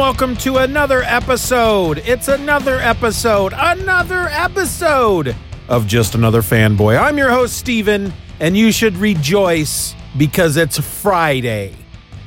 Welcome 0.00 0.34
to 0.34 0.56
another 0.56 1.02
episode. 1.02 1.98
It's 2.06 2.28
another 2.28 2.78
episode, 2.78 3.52
another 3.54 4.28
episode 4.28 5.36
of 5.68 5.86
Just 5.86 6.14
Another 6.14 6.40
Fanboy. 6.40 6.98
I'm 6.98 7.18
your 7.18 7.28
host, 7.28 7.58
Steven, 7.58 8.10
and 8.40 8.56
you 8.56 8.72
should 8.72 8.96
rejoice 8.96 9.94
because 10.16 10.56
it's 10.56 10.78
Friday. 10.78 11.74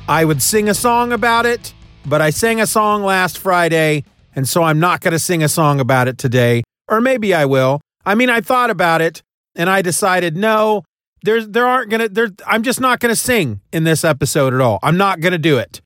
I 0.06 0.24
would 0.24 0.40
sing 0.40 0.68
a 0.68 0.72
song 0.74 1.12
about 1.12 1.46
it, 1.46 1.74
but 2.06 2.22
I 2.22 2.30
sang 2.30 2.60
a 2.60 2.66
song 2.68 3.02
last 3.02 3.38
Friday, 3.38 4.04
and 4.36 4.48
so 4.48 4.62
I'm 4.62 4.78
not 4.78 5.00
going 5.00 5.10
to 5.10 5.18
sing 5.18 5.42
a 5.42 5.48
song 5.48 5.80
about 5.80 6.06
it 6.06 6.16
today. 6.16 6.62
Or 6.86 7.00
maybe 7.00 7.34
I 7.34 7.44
will. 7.44 7.80
I 8.06 8.14
mean, 8.14 8.30
I 8.30 8.40
thought 8.40 8.70
about 8.70 9.02
it 9.02 9.20
and 9.56 9.68
I 9.68 9.82
decided 9.82 10.36
no, 10.36 10.84
there's 11.24 11.48
there 11.48 11.66
aren't 11.66 11.90
to 11.90 12.08
there 12.08 12.28
I'm 12.46 12.62
just 12.62 12.80
not 12.80 13.00
going 13.00 13.12
to 13.12 13.20
sing 13.20 13.62
in 13.72 13.82
this 13.82 14.04
episode 14.04 14.54
at 14.54 14.60
all. 14.60 14.78
I'm 14.80 14.96
not 14.96 15.18
going 15.18 15.32
to 15.32 15.38
do 15.38 15.58
it. 15.58 15.80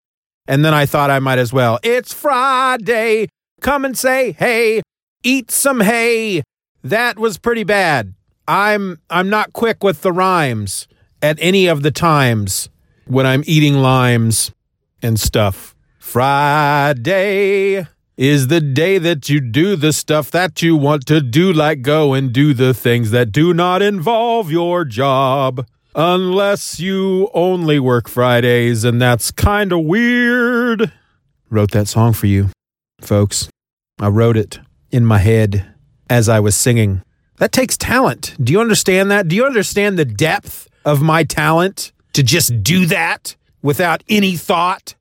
And 0.49 0.65
then 0.65 0.73
I 0.73 0.87
thought 0.87 1.11
I 1.11 1.19
might 1.21 1.39
as 1.39 1.53
well. 1.53 1.79
It's 1.83 2.13
Friday. 2.15 3.29
Come 3.61 3.85
and 3.85 3.97
say 3.97 4.33
hey. 4.33 4.83
Eat 5.23 5.51
some 5.51 5.81
hay. 5.81 6.43
That 6.83 7.19
was 7.19 7.39
pretty 7.39 7.65
bad. 7.65 8.15
I'm 8.49 8.99
I'm 9.11 9.29
not 9.29 9.53
quick 9.53 9.85
with 9.85 10.01
the 10.01 10.13
rhymes 10.13 10.89
at 11.21 11.37
any 11.39 11.67
of 11.67 11.83
the 11.83 11.91
times 11.91 12.71
when 13.07 13.27
I'm 13.27 13.45
eating 13.47 13.75
limes 13.75 14.53
and 15.03 15.21
stuff. 15.21 15.75
Friday 15.99 17.87
is 18.17 18.49
the 18.49 18.61
day 18.61 18.97
that 18.97 19.29
you 19.29 19.41
do 19.41 19.77
the 19.77 19.93
stuff 19.93 20.31
that 20.31 20.63
you 20.63 20.77
want 20.77 21.07
to 21.07 21.21
do, 21.21 21.53
like 21.53 21.83
go 21.83 22.15
and 22.15 22.33
do 22.33 22.55
the 22.55 22.73
things 22.73 23.11
that 23.11 23.33
do 23.33 23.53
not 23.53 23.83
involve 23.83 24.51
your 24.51 24.85
job. 24.87 25.67
Unless 26.01 26.79
you 26.79 27.29
only 27.35 27.81
work 27.81 28.09
Fridays, 28.09 28.85
and 28.85 29.03
that's 29.03 29.33
kind 29.33 29.73
of 29.73 29.81
weird. 29.81 30.93
Wrote 31.51 31.73
that 31.73 31.89
song 31.89 32.13
for 32.13 32.29
you, 32.29 32.51
folks. 33.01 33.49
I 33.99 34.07
wrote 34.07 34.37
it 34.37 34.61
in 34.93 35.05
my 35.05 35.19
head 35.19 35.75
as 36.09 36.29
I 36.29 36.39
was 36.39 36.55
singing. 36.55 37.03
That 37.39 37.51
takes 37.51 37.77
talent. 37.77 38.37
Do 38.41 38.53
you 38.53 38.61
understand 38.61 39.11
that? 39.11 39.27
Do 39.27 39.35
you 39.35 39.45
understand 39.45 39.99
the 39.99 40.05
depth 40.05 40.69
of 40.85 41.03
my 41.03 41.25
talent 41.25 41.91
to 42.13 42.23
just 42.23 42.63
do 42.63 42.87
that 42.87 43.35
without 43.61 44.05
any 44.09 44.37
thought? 44.37 44.95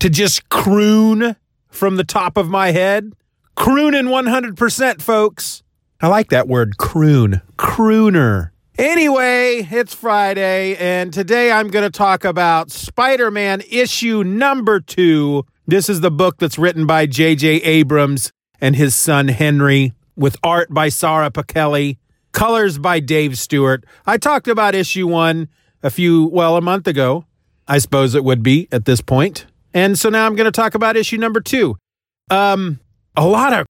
To 0.00 0.10
just 0.10 0.50
croon 0.50 1.36
from 1.70 1.96
the 1.96 2.04
top 2.04 2.36
of 2.36 2.50
my 2.50 2.72
head? 2.72 3.14
Crooning 3.56 4.08
100%, 4.08 5.00
folks. 5.00 5.62
I 6.02 6.08
like 6.08 6.28
that 6.28 6.48
word, 6.48 6.76
croon. 6.76 7.40
Crooner. 7.56 8.50
Anyway, 8.76 9.64
it's 9.70 9.94
Friday, 9.94 10.74
and 10.74 11.12
today 11.12 11.52
I'm 11.52 11.68
going 11.68 11.84
to 11.84 11.96
talk 11.96 12.24
about 12.24 12.72
Spider 12.72 13.30
Man 13.30 13.62
issue 13.70 14.24
number 14.24 14.80
two. 14.80 15.46
This 15.64 15.88
is 15.88 16.00
the 16.00 16.10
book 16.10 16.38
that's 16.38 16.58
written 16.58 16.84
by 16.84 17.06
J.J. 17.06 17.48
Abrams 17.62 18.32
and 18.60 18.74
his 18.74 18.96
son 18.96 19.28
Henry, 19.28 19.92
with 20.16 20.36
art 20.42 20.74
by 20.74 20.88
Sara 20.88 21.30
Pichelli, 21.30 21.98
colors 22.32 22.78
by 22.78 22.98
Dave 22.98 23.38
Stewart. 23.38 23.84
I 24.06 24.16
talked 24.16 24.48
about 24.48 24.74
issue 24.74 25.06
one 25.06 25.48
a 25.84 25.90
few, 25.90 26.26
well, 26.26 26.56
a 26.56 26.60
month 26.60 26.88
ago. 26.88 27.26
I 27.68 27.78
suppose 27.78 28.16
it 28.16 28.24
would 28.24 28.42
be 28.42 28.66
at 28.72 28.86
this 28.86 29.00
point. 29.00 29.46
And 29.72 29.96
so 29.96 30.08
now 30.08 30.26
I'm 30.26 30.34
going 30.34 30.46
to 30.46 30.50
talk 30.50 30.74
about 30.74 30.96
issue 30.96 31.16
number 31.16 31.40
two. 31.40 31.76
Um, 32.28 32.80
a 33.14 33.24
lot 33.24 33.52
of 33.52 33.66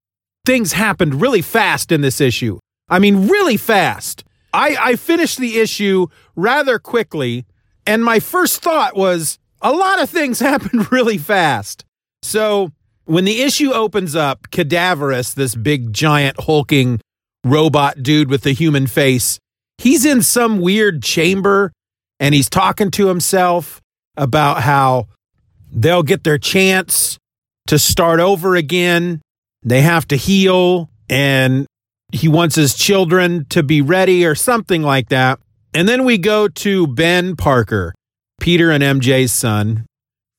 things 0.46 0.72
happened 0.72 1.20
really 1.20 1.42
fast 1.42 1.92
in 1.92 2.00
this 2.00 2.22
issue. 2.22 2.58
I 2.88 2.98
mean, 3.00 3.28
really 3.28 3.58
fast. 3.58 4.23
I, 4.54 4.76
I 4.80 4.96
finished 4.96 5.38
the 5.38 5.58
issue 5.58 6.06
rather 6.36 6.78
quickly, 6.78 7.44
and 7.86 8.04
my 8.04 8.20
first 8.20 8.62
thought 8.62 8.96
was 8.96 9.40
a 9.60 9.72
lot 9.72 10.00
of 10.00 10.08
things 10.08 10.38
happened 10.40 10.92
really 10.92 11.18
fast. 11.18 11.84
So 12.22 12.70
when 13.04 13.24
the 13.24 13.42
issue 13.42 13.72
opens 13.72 14.14
up, 14.14 14.50
Cadaverous, 14.50 15.34
this 15.34 15.56
big, 15.56 15.92
giant, 15.92 16.36
hulking 16.40 17.00
robot 17.44 18.02
dude 18.02 18.30
with 18.30 18.42
the 18.42 18.52
human 18.52 18.86
face, 18.86 19.38
he's 19.78 20.04
in 20.04 20.22
some 20.22 20.60
weird 20.60 21.02
chamber 21.02 21.72
and 22.20 22.32
he's 22.32 22.48
talking 22.48 22.92
to 22.92 23.08
himself 23.08 23.80
about 24.16 24.62
how 24.62 25.08
they'll 25.72 26.04
get 26.04 26.22
their 26.22 26.38
chance 26.38 27.18
to 27.66 27.78
start 27.78 28.20
over 28.20 28.54
again. 28.54 29.20
They 29.64 29.82
have 29.82 30.06
to 30.08 30.16
heal 30.16 30.90
and 31.10 31.66
he 32.14 32.28
wants 32.28 32.54
his 32.54 32.74
children 32.74 33.44
to 33.50 33.62
be 33.62 33.82
ready 33.82 34.24
or 34.24 34.34
something 34.34 34.82
like 34.82 35.08
that. 35.08 35.40
And 35.74 35.88
then 35.88 36.04
we 36.04 36.16
go 36.18 36.46
to 36.46 36.86
Ben 36.86 37.34
Parker, 37.34 37.92
Peter 38.40 38.70
and 38.70 38.82
MJ's 38.82 39.32
son. 39.32 39.86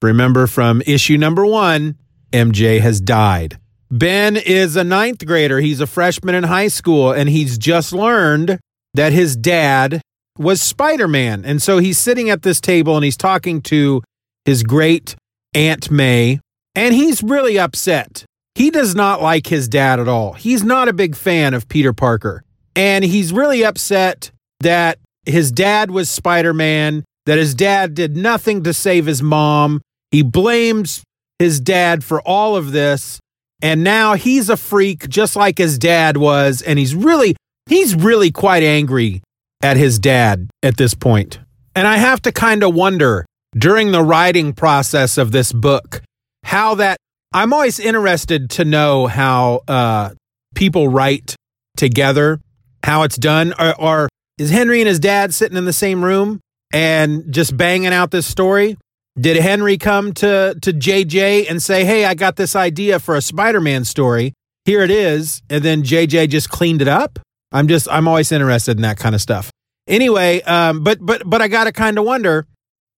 Remember 0.02 0.48
from 0.48 0.82
issue 0.86 1.18
number 1.18 1.46
one, 1.46 1.96
MJ 2.32 2.80
has 2.80 3.02
died. 3.02 3.58
Ben 3.92 4.38
is 4.38 4.76
a 4.76 4.84
ninth 4.84 5.26
grader. 5.26 5.60
He's 5.60 5.82
a 5.82 5.88
freshman 5.88 6.36
in 6.36 6.44
high 6.44 6.70
school, 6.70 7.12
and 7.12 7.30
he's 7.30 7.58
just 7.58 7.94
learned 7.94 8.60
that 8.94 9.14
his 9.14 9.36
dad 9.36 10.02
was 10.38 10.62
Spider 10.62 11.08
Man. 11.08 11.44
And 11.46 11.62
so 11.62 11.78
he's 11.80 11.98
sitting 11.98 12.30
at 12.30 12.42
this 12.42 12.60
table 12.60 12.96
and 12.96 13.04
he's 13.04 13.18
talking 13.18 13.62
to 13.64 14.02
his 14.46 14.64
great 14.64 15.16
Aunt 15.54 15.92
May, 15.92 16.40
and 16.76 16.94
he's 16.94 17.24
really 17.24 17.58
upset 17.58 18.26
he 18.56 18.72
does 18.72 18.96
not 18.96 19.22
like 19.22 19.48
his 19.48 19.68
dad 19.68 20.00
at 20.00 20.08
all. 20.08 20.34
He's 20.34 20.64
not 20.64 20.88
a 20.88 20.94
big 20.94 21.16
fan 21.16 21.54
of 21.54 21.68
Peter 21.68 21.94
Parker. 21.94 22.44
And 22.76 23.04
he's 23.04 23.32
really 23.32 23.64
upset 23.64 24.32
that 24.62 24.98
his 25.26 25.52
dad 25.52 25.92
was 25.92 26.10
Spider 26.10 26.54
Man, 26.54 27.04
that 27.26 27.38
his 27.38 27.54
dad 27.54 27.94
did 27.94 28.16
nothing 28.16 28.64
to 28.64 28.74
save 28.74 29.06
his 29.06 29.22
mom. 29.22 29.82
He 30.12 30.24
blames 30.24 31.04
his 31.38 31.60
dad 31.60 32.04
for 32.04 32.22
all 32.22 32.56
of 32.56 32.72
this. 32.72 33.20
And 33.62 33.84
now 33.84 34.14
he's 34.14 34.50
a 34.50 34.58
freak 34.58 35.10
just 35.10 35.36
like 35.36 35.58
his 35.58 35.78
dad 35.78 36.18
was. 36.18 36.62
And 36.62 36.80
he's 36.80 36.96
really, 36.96 37.36
he's 37.68 37.94
really 37.96 38.32
quite 38.32 38.64
angry 38.64 39.22
at 39.62 39.78
his 39.78 40.00
dad 40.00 40.50
at 40.64 40.78
this 40.78 40.94
point. 40.94 41.40
And 41.76 41.88
I 41.88 41.98
have 41.98 42.22
to 42.22 42.32
kind 42.32 42.64
of 42.64 42.74
wonder 42.74 43.26
during 43.58 43.92
the 43.92 44.04
writing 44.04 44.54
process 44.54 45.18
of 45.18 45.32
this 45.32 45.52
book 45.52 46.02
how 46.44 46.76
that 46.76 46.98
I'm 47.36 47.52
always 47.52 47.82
interested 47.82 48.50
to 48.52 48.64
know 48.64 49.08
how 49.08 49.62
uh, 49.68 50.12
people 50.56 50.88
write 50.88 51.36
together, 51.76 52.40
how 52.82 53.04
it's 53.04 53.18
done. 53.18 53.54
Or, 53.60 53.76
or 53.78 54.10
is 54.38 54.52
Henry 54.52 54.80
and 54.80 54.88
his 54.88 55.02
dad 55.02 55.34
sitting 55.34 55.58
in 55.58 55.66
the 55.66 55.74
same 55.74 56.02
room 56.02 56.40
and 56.74 57.34
just 57.34 57.58
banging 57.58 57.92
out 57.92 58.12
this 58.12 58.26
story? 58.26 58.78
Did 59.20 59.36
Henry 59.36 59.78
come 59.78 60.14
to 60.14 60.56
to 60.62 60.72
JJ 60.72 61.50
and 61.50 61.62
say, 61.62 61.84
"Hey, 61.84 62.06
I 62.06 62.14
got 62.14 62.38
this 62.38 62.56
idea 62.56 63.00
for 63.00 63.18
a 63.18 63.22
Spider-Man 63.22 63.84
story. 63.84 64.32
Here 64.64 64.82
it 64.82 64.92
is," 64.92 65.42
and 65.50 65.62
then 65.62 65.84
JJ 65.84 66.30
just 66.30 66.50
cleaned 66.50 66.82
it 66.82 66.88
up? 66.88 67.20
I'm 67.52 67.68
just 67.68 67.90
I'm 67.92 68.08
always 68.08 68.32
interested 68.32 68.78
in 68.78 68.82
that 68.84 68.98
kind 68.98 69.14
of 69.14 69.20
stuff. 69.20 69.52
Anyway, 69.88 70.42
um, 70.44 70.86
but 70.86 71.00
but 71.02 71.30
but 71.30 71.42
I 71.42 71.50
got 71.50 71.66
to 71.66 71.74
kind 71.74 72.00
of 72.00 72.06
wonder 72.06 72.48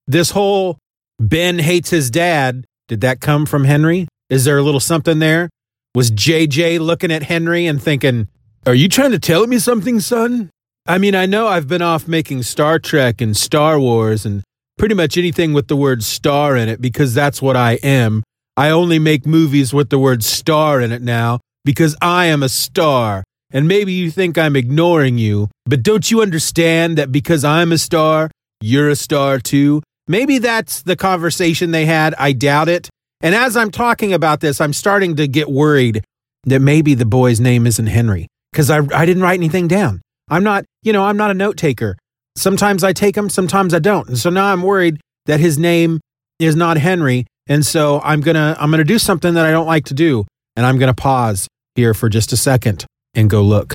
this 0.05 0.29
whole 0.29 0.77
Ben 1.19 1.57
hates 1.57 1.89
his 1.89 2.11
dad. 2.11 2.65
Did 2.87 3.01
that 3.01 3.19
come 3.19 3.47
from 3.47 3.63
Henry? 3.63 4.07
Is 4.29 4.43
there 4.43 4.57
a 4.57 4.61
little 4.61 4.81
something 4.81 5.19
there? 5.19 5.49
Was 5.95 6.11
JJ 6.11 6.79
looking 6.79 7.11
at 7.11 7.23
Henry 7.23 7.65
and 7.65 7.81
thinking, 7.81 8.27
Are 8.65 8.75
you 8.75 8.89
trying 8.89 9.11
to 9.11 9.19
tell 9.19 9.47
me 9.47 9.57
something, 9.57 9.99
son? 10.01 10.49
I 10.85 10.97
mean, 10.97 11.15
I 11.15 11.25
know 11.25 11.47
I've 11.47 11.67
been 11.67 11.81
off 11.81 12.07
making 12.07 12.43
Star 12.43 12.77
Trek 12.77 13.21
and 13.21 13.35
Star 13.35 13.79
Wars 13.79 14.25
and 14.25 14.43
pretty 14.77 14.95
much 14.95 15.17
anything 15.17 15.53
with 15.53 15.67
the 15.67 15.75
word 15.75 16.03
star 16.03 16.55
in 16.55 16.69
it 16.69 16.81
because 16.81 17.13
that's 17.13 17.41
what 17.41 17.55
I 17.55 17.73
am. 17.83 18.23
I 18.55 18.69
only 18.69 18.99
make 18.99 19.25
movies 19.25 19.73
with 19.73 19.89
the 19.89 19.99
word 19.99 20.23
star 20.23 20.81
in 20.81 20.91
it 20.91 21.01
now 21.01 21.39
because 21.63 21.95
I 22.01 22.25
am 22.25 22.43
a 22.43 22.49
star. 22.49 23.23
And 23.51 23.67
maybe 23.67 23.93
you 23.93 24.11
think 24.11 24.37
I'm 24.37 24.55
ignoring 24.57 25.17
you, 25.17 25.49
but 25.65 25.83
don't 25.83 26.09
you 26.11 26.21
understand 26.21 26.97
that 26.97 27.11
because 27.11 27.45
I'm 27.45 27.71
a 27.71 27.77
star, 27.77 28.29
you're 28.59 28.89
a 28.89 28.95
star 28.95 29.39
too? 29.39 29.81
Maybe 30.07 30.37
that's 30.37 30.81
the 30.81 30.95
conversation 30.97 31.71
they 31.71 31.85
had. 31.85 32.13
I 32.15 32.33
doubt 32.33 32.67
it. 32.67 32.89
And 33.21 33.33
as 33.33 33.57
I'm 33.57 33.71
talking 33.71 34.13
about 34.13 34.41
this, 34.41 34.61
I'm 34.61 34.73
starting 34.73 35.15
to 35.15 35.27
get 35.27 35.49
worried 35.49 36.03
that 36.43 36.59
maybe 36.61 36.93
the 36.93 37.05
boy's 37.05 37.39
name 37.39 37.65
isn't 37.65 37.87
Henry. 37.87 38.27
because 38.51 38.69
I, 38.69 38.79
I 38.93 39.05
didn't 39.05 39.23
write 39.23 39.39
anything 39.39 39.67
down. 39.67 40.01
I'm 40.29 40.43
not, 40.43 40.65
you 40.83 40.93
know, 40.93 41.03
I'm 41.03 41.17
not 41.17 41.31
a 41.31 41.33
note 41.33 41.57
taker. 41.57 41.97
Sometimes 42.35 42.83
I 42.83 42.93
take 42.93 43.15
them, 43.15 43.29
sometimes 43.29 43.73
I 43.73 43.79
don't. 43.79 44.07
And 44.07 44.17
so 44.17 44.29
now 44.29 44.45
I'm 44.51 44.61
worried 44.61 44.99
that 45.25 45.39
his 45.39 45.57
name 45.57 45.99
is 46.39 46.55
not 46.55 46.77
Henry. 46.77 47.25
And 47.47 47.65
so 47.65 48.01
I'm 48.03 48.21
going 48.21 48.35
to, 48.35 48.55
I'm 48.59 48.69
going 48.69 48.79
to 48.79 48.83
do 48.83 48.99
something 48.99 49.33
that 49.35 49.45
I 49.45 49.51
don't 49.51 49.65
like 49.67 49.85
to 49.85 49.93
do. 49.93 50.25
And 50.55 50.65
I'm 50.65 50.77
going 50.77 50.93
to 50.93 50.99
pause 51.01 51.47
here 51.75 51.93
for 51.93 52.09
just 52.09 52.33
a 52.33 52.37
second 52.37 52.85
and 53.13 53.29
go 53.29 53.41
look. 53.41 53.73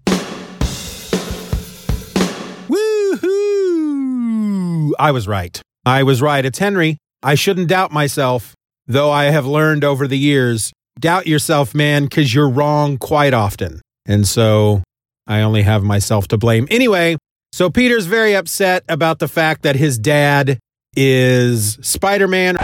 Woohoo! 3.62 4.92
I 4.98 5.10
was 5.10 5.26
right. 5.28 5.60
I 5.84 6.02
was 6.02 6.20
right. 6.22 6.44
It's 6.44 6.58
Henry. 6.58 6.98
I 7.22 7.34
shouldn't 7.34 7.68
doubt 7.68 7.92
myself, 7.92 8.54
though 8.86 9.10
I 9.10 9.24
have 9.24 9.46
learned 9.46 9.84
over 9.84 10.06
the 10.06 10.18
years 10.18 10.72
doubt 10.98 11.26
yourself, 11.26 11.74
man, 11.74 12.04
because 12.04 12.34
you're 12.34 12.48
wrong 12.48 12.98
quite 12.98 13.34
often. 13.34 13.80
And 14.06 14.26
so 14.26 14.82
I 15.26 15.40
only 15.40 15.62
have 15.62 15.82
myself 15.82 16.28
to 16.28 16.38
blame. 16.38 16.66
Anyway, 16.70 17.16
so 17.52 17.70
Peter's 17.70 18.06
very 18.06 18.34
upset 18.34 18.84
about 18.88 19.18
the 19.18 19.28
fact 19.28 19.62
that 19.62 19.76
his 19.76 19.98
dad 19.98 20.58
is 20.96 21.78
Spider 21.82 22.28
Man. 22.28 22.56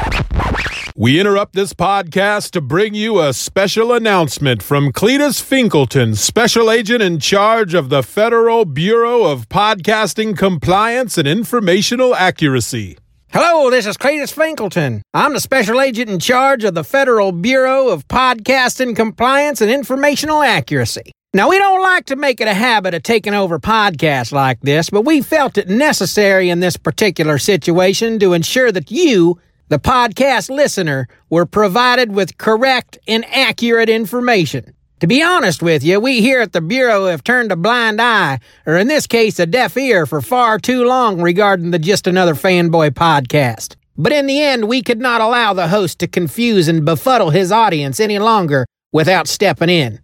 We 0.97 1.21
interrupt 1.21 1.55
this 1.55 1.73
podcast 1.75 2.51
to 2.53 2.61
bring 2.61 2.93
you 2.93 3.21
a 3.21 3.33
special 3.33 3.93
announcement 3.93 4.65
from 4.65 4.93
Cletus 4.93 5.41
Finkelton, 5.41 6.17
Special 6.17 6.73
Agent 6.73 7.03
in 7.03 7.21
charge 7.21 7.73
of 7.73 7.89
the 7.89 8.03
Federal 8.03 8.65
Bureau 8.65 9.23
of 9.23 9.49
Podcasting 9.49 10.37
Compliance 10.37 11.17
and 11.17 11.29
Informational 11.29 12.17
Accuracy. 12.17 12.99
Hello, 13.31 13.71
this 13.71 13.85
is 13.85 13.99
Cletus 13.99 14.33
Finkleton. 14.33 15.03
I'm 15.13 15.35
the 15.35 15.41
special 15.41 15.83
agent 15.83 16.09
in 16.09 16.19
charge 16.19 16.65
of 16.65 16.73
the 16.73 16.83
Federal 16.83 17.31
Bureau 17.31 17.89
of 17.89 18.09
Podcasting 18.09 18.97
Compliance 18.97 19.61
and 19.61 19.71
Informational 19.71 20.43
Accuracy. 20.43 21.13
Now, 21.35 21.51
we 21.51 21.59
don't 21.59 21.83
like 21.83 22.07
to 22.07 22.17
make 22.17 22.41
it 22.41 22.49
a 22.49 22.55
habit 22.55 22.95
of 22.95 23.03
taking 23.03 23.35
over 23.35 23.59
podcasts 23.59 24.33
like 24.33 24.63
this, 24.63 24.89
but 24.89 25.03
we 25.03 25.21
felt 25.21 25.59
it 25.59 25.69
necessary 25.69 26.49
in 26.49 26.61
this 26.61 26.79
particular 26.79 27.37
situation 27.37 28.19
to 28.21 28.33
ensure 28.33 28.73
that 28.73 28.91
you, 28.91 29.39
the 29.69 29.79
podcast 29.79 30.49
listener, 30.49 31.07
were 31.29 31.45
provided 31.45 32.15
with 32.15 32.39
correct 32.39 32.99
and 33.07 33.27
accurate 33.27 33.91
information. 33.91 34.73
To 35.01 35.07
be 35.07 35.23
honest 35.23 35.63
with 35.63 35.85
you, 35.85 36.01
we 36.01 36.21
here 36.23 36.41
at 36.41 36.53
the 36.53 36.61
Bureau 36.61 37.07
have 37.07 37.23
turned 37.23 37.53
a 37.53 37.57
blind 37.57 38.01
eye, 38.01 38.41
or 38.67 38.77
in 38.77 38.89
this 38.89 39.07
case, 39.07 39.39
a 39.39 39.47
deaf 39.47 39.77
ear, 39.77 40.07
for 40.07 40.21
far 40.21 40.59
too 40.59 40.85
long 40.85 41.23
regarding 41.23 41.71
the 41.71 41.79
Just 41.79 42.09
Another 42.09 42.35
Fanboy 42.35 42.91
podcast. 42.91 43.77
But 43.97 44.13
in 44.13 44.27
the 44.27 44.43
end, 44.43 44.67
we 44.67 44.83
could 44.83 45.01
not 45.01 45.21
allow 45.21 45.53
the 45.53 45.69
host 45.69 46.01
to 46.01 46.09
confuse 46.09 46.67
and 46.67 46.85
befuddle 46.85 47.31
his 47.31 47.53
audience 47.53 48.01
any 48.01 48.19
longer 48.19 48.67
without 48.93 49.29
stepping 49.29 49.69
in. 49.69 50.01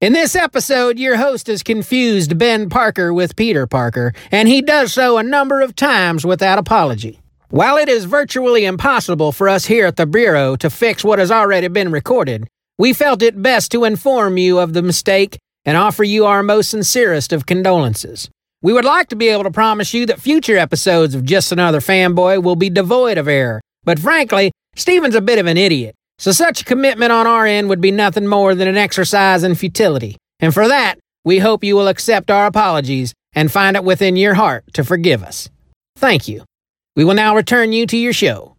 In 0.00 0.14
this 0.14 0.34
episode, 0.34 0.98
your 0.98 1.18
host 1.18 1.46
has 1.48 1.62
confused 1.62 2.38
Ben 2.38 2.70
Parker 2.70 3.12
with 3.12 3.36
Peter 3.36 3.66
Parker, 3.66 4.14
and 4.30 4.48
he 4.48 4.62
does 4.62 4.94
so 4.94 5.18
a 5.18 5.22
number 5.22 5.60
of 5.60 5.76
times 5.76 6.24
without 6.24 6.58
apology. 6.58 7.20
While 7.50 7.76
it 7.76 7.90
is 7.90 8.06
virtually 8.06 8.64
impossible 8.64 9.32
for 9.32 9.50
us 9.50 9.66
here 9.66 9.84
at 9.84 9.96
the 9.96 10.06
Bureau 10.06 10.56
to 10.56 10.70
fix 10.70 11.04
what 11.04 11.18
has 11.18 11.30
already 11.30 11.68
been 11.68 11.92
recorded, 11.92 12.48
we 12.82 12.92
felt 12.92 13.22
it 13.22 13.40
best 13.40 13.70
to 13.70 13.84
inform 13.84 14.36
you 14.36 14.58
of 14.58 14.72
the 14.72 14.82
mistake 14.82 15.38
and 15.64 15.76
offer 15.76 16.02
you 16.02 16.26
our 16.26 16.42
most 16.42 16.68
sincerest 16.68 17.32
of 17.32 17.46
condolences. 17.46 18.28
We 18.60 18.72
would 18.72 18.84
like 18.84 19.06
to 19.10 19.14
be 19.14 19.28
able 19.28 19.44
to 19.44 19.52
promise 19.52 19.94
you 19.94 20.04
that 20.06 20.18
future 20.18 20.58
episodes 20.58 21.14
of 21.14 21.24
Just 21.24 21.52
Another 21.52 21.78
Fanboy 21.78 22.42
will 22.42 22.56
be 22.56 22.70
devoid 22.70 23.18
of 23.18 23.28
error, 23.28 23.60
but 23.84 24.00
frankly, 24.00 24.50
Steven's 24.74 25.14
a 25.14 25.20
bit 25.20 25.38
of 25.38 25.46
an 25.46 25.56
idiot 25.56 25.94
so 26.18 26.32
such 26.32 26.62
a 26.62 26.64
commitment 26.64 27.12
on 27.12 27.28
our 27.28 27.46
end 27.46 27.68
would 27.68 27.80
be 27.80 27.92
nothing 27.92 28.26
more 28.26 28.52
than 28.52 28.66
an 28.66 28.76
exercise 28.76 29.44
in 29.44 29.54
futility. 29.54 30.16
And 30.40 30.52
for 30.52 30.66
that, 30.66 30.98
we 31.24 31.38
hope 31.38 31.62
you 31.62 31.76
will 31.76 31.86
accept 31.86 32.32
our 32.32 32.46
apologies 32.46 33.14
and 33.32 33.52
find 33.52 33.76
it 33.76 33.84
within 33.84 34.16
your 34.16 34.34
heart 34.34 34.64
to 34.74 34.82
forgive 34.82 35.22
us. 35.22 35.48
Thank 35.94 36.26
you. 36.26 36.42
We 36.96 37.04
will 37.04 37.14
now 37.14 37.36
return 37.36 37.72
you 37.72 37.86
to 37.86 37.96
your 37.96 38.12
show. 38.12 38.56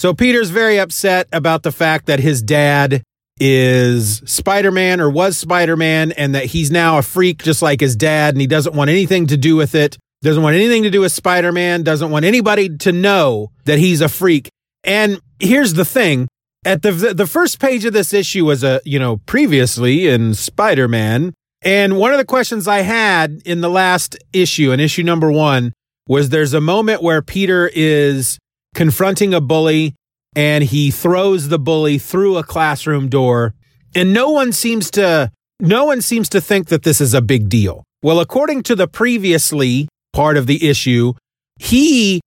So 0.00 0.14
Peter's 0.14 0.48
very 0.48 0.80
upset 0.80 1.28
about 1.30 1.62
the 1.62 1.70
fact 1.70 2.06
that 2.06 2.20
his 2.20 2.40
dad 2.40 3.02
is 3.38 4.22
Spider 4.24 4.70
Man 4.70 4.98
or 4.98 5.10
was 5.10 5.36
Spider 5.36 5.76
Man 5.76 6.10
and 6.12 6.34
that 6.34 6.46
he's 6.46 6.70
now 6.70 6.96
a 6.96 7.02
freak 7.02 7.42
just 7.42 7.60
like 7.60 7.80
his 7.80 7.96
dad 7.96 8.32
and 8.32 8.40
he 8.40 8.46
doesn't 8.46 8.74
want 8.74 8.88
anything 8.88 9.26
to 9.26 9.36
do 9.36 9.56
with 9.56 9.74
it. 9.74 9.98
Doesn't 10.22 10.42
want 10.42 10.56
anything 10.56 10.84
to 10.84 10.90
do 10.90 11.02
with 11.02 11.12
Spider 11.12 11.52
Man, 11.52 11.82
doesn't 11.82 12.10
want 12.10 12.24
anybody 12.24 12.74
to 12.78 12.92
know 12.92 13.50
that 13.66 13.78
he's 13.78 14.00
a 14.00 14.08
freak. 14.08 14.48
And 14.84 15.20
here's 15.38 15.74
the 15.74 15.84
thing 15.84 16.28
at 16.64 16.80
the 16.80 16.92
the 16.92 17.26
first 17.26 17.60
page 17.60 17.84
of 17.84 17.92
this 17.92 18.14
issue 18.14 18.46
was 18.46 18.64
a 18.64 18.80
you 18.86 18.98
know 18.98 19.18
previously 19.26 20.08
in 20.08 20.32
Spider-Man 20.32 21.34
and 21.60 21.98
one 21.98 22.12
of 22.12 22.16
the 22.16 22.24
questions 22.24 22.66
I 22.66 22.80
had 22.80 23.42
in 23.44 23.60
the 23.60 23.68
last 23.68 24.16
issue 24.32 24.72
in 24.72 24.80
issue 24.80 25.02
number 25.02 25.30
1 25.30 25.74
was 26.08 26.30
there's 26.30 26.54
a 26.54 26.60
moment 26.62 27.02
where 27.02 27.20
Peter 27.20 27.70
is 27.74 28.38
confronting 28.74 29.34
a 29.34 29.40
bully 29.40 29.94
and 30.36 30.64
he 30.64 30.90
throws 30.90 31.48
the 31.48 31.58
bully 31.58 31.98
through 31.98 32.36
a 32.36 32.44
classroom 32.44 33.08
door 33.08 33.54
and 33.94 34.12
no 34.12 34.30
one 34.30 34.52
seems 34.52 34.90
to 34.92 35.30
no 35.58 35.84
one 35.84 36.00
seems 36.00 36.28
to 36.30 36.40
think 36.40 36.68
that 36.68 36.84
this 36.84 37.00
is 37.00 37.12
a 37.12 37.20
big 37.20 37.48
deal. 37.48 37.84
Well, 38.02 38.20
according 38.20 38.62
to 38.64 38.74
the 38.74 38.88
previously 38.88 39.88
part 40.12 40.36
of 40.36 40.46
the 40.46 40.68
issue, 40.68 41.14
he 41.58 42.20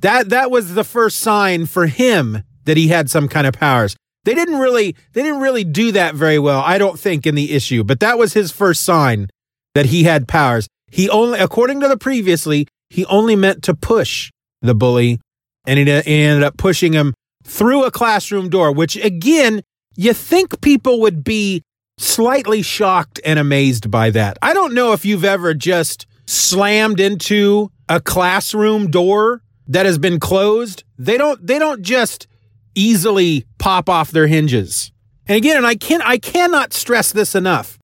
that 0.00 0.30
that 0.30 0.50
was 0.50 0.74
the 0.74 0.84
first 0.84 1.18
sign 1.18 1.66
for 1.66 1.86
him 1.86 2.42
that 2.64 2.76
he 2.76 2.88
had 2.88 3.10
some 3.10 3.28
kind 3.28 3.46
of 3.46 3.54
powers. 3.54 3.96
They 4.24 4.34
didn't 4.34 4.58
really 4.58 4.96
they 5.12 5.22
didn't 5.22 5.40
really 5.40 5.64
do 5.64 5.92
that 5.92 6.14
very 6.14 6.38
well, 6.38 6.60
I 6.60 6.78
don't 6.78 6.98
think 6.98 7.26
in 7.26 7.34
the 7.34 7.52
issue, 7.52 7.84
but 7.84 8.00
that 8.00 8.18
was 8.18 8.32
his 8.32 8.50
first 8.50 8.82
sign 8.82 9.28
that 9.74 9.86
he 9.86 10.04
had 10.04 10.26
powers. 10.26 10.66
He 10.90 11.08
only 11.08 11.38
according 11.38 11.80
to 11.80 11.88
the 11.88 11.96
previously, 11.96 12.66
he 12.88 13.04
only 13.06 13.36
meant 13.36 13.62
to 13.64 13.74
push 13.74 14.30
the 14.62 14.74
bully 14.74 15.20
and 15.66 15.78
he, 15.78 15.84
he 15.84 16.22
ended 16.22 16.42
up 16.42 16.56
pushing 16.56 16.92
him 16.92 17.14
through 17.44 17.84
a 17.84 17.90
classroom 17.90 18.48
door, 18.48 18.72
which 18.72 18.96
again, 18.96 19.62
you 19.96 20.12
think 20.12 20.60
people 20.60 21.00
would 21.00 21.24
be 21.24 21.62
slightly 21.98 22.62
shocked 22.62 23.20
and 23.24 23.38
amazed 23.38 23.90
by 23.90 24.10
that. 24.10 24.38
I 24.40 24.54
don't 24.54 24.74
know 24.74 24.92
if 24.92 25.04
you've 25.04 25.24
ever 25.24 25.54
just 25.54 26.06
slammed 26.26 27.00
into 27.00 27.70
a 27.88 28.00
classroom 28.00 28.90
door 28.90 29.42
that 29.66 29.86
has 29.86 29.98
been 29.98 30.18
closed. 30.20 30.84
They 30.98 31.18
don't 31.18 31.44
they 31.46 31.58
don't 31.58 31.82
just 31.82 32.26
easily 32.74 33.46
pop 33.58 33.88
off 33.88 34.10
their 34.10 34.26
hinges. 34.26 34.92
And 35.26 35.36
again, 35.36 35.56
and 35.56 35.66
I 35.66 35.74
can 35.74 36.00
I 36.02 36.18
cannot 36.18 36.72
stress 36.72 37.12
this 37.12 37.34
enough. 37.34 37.78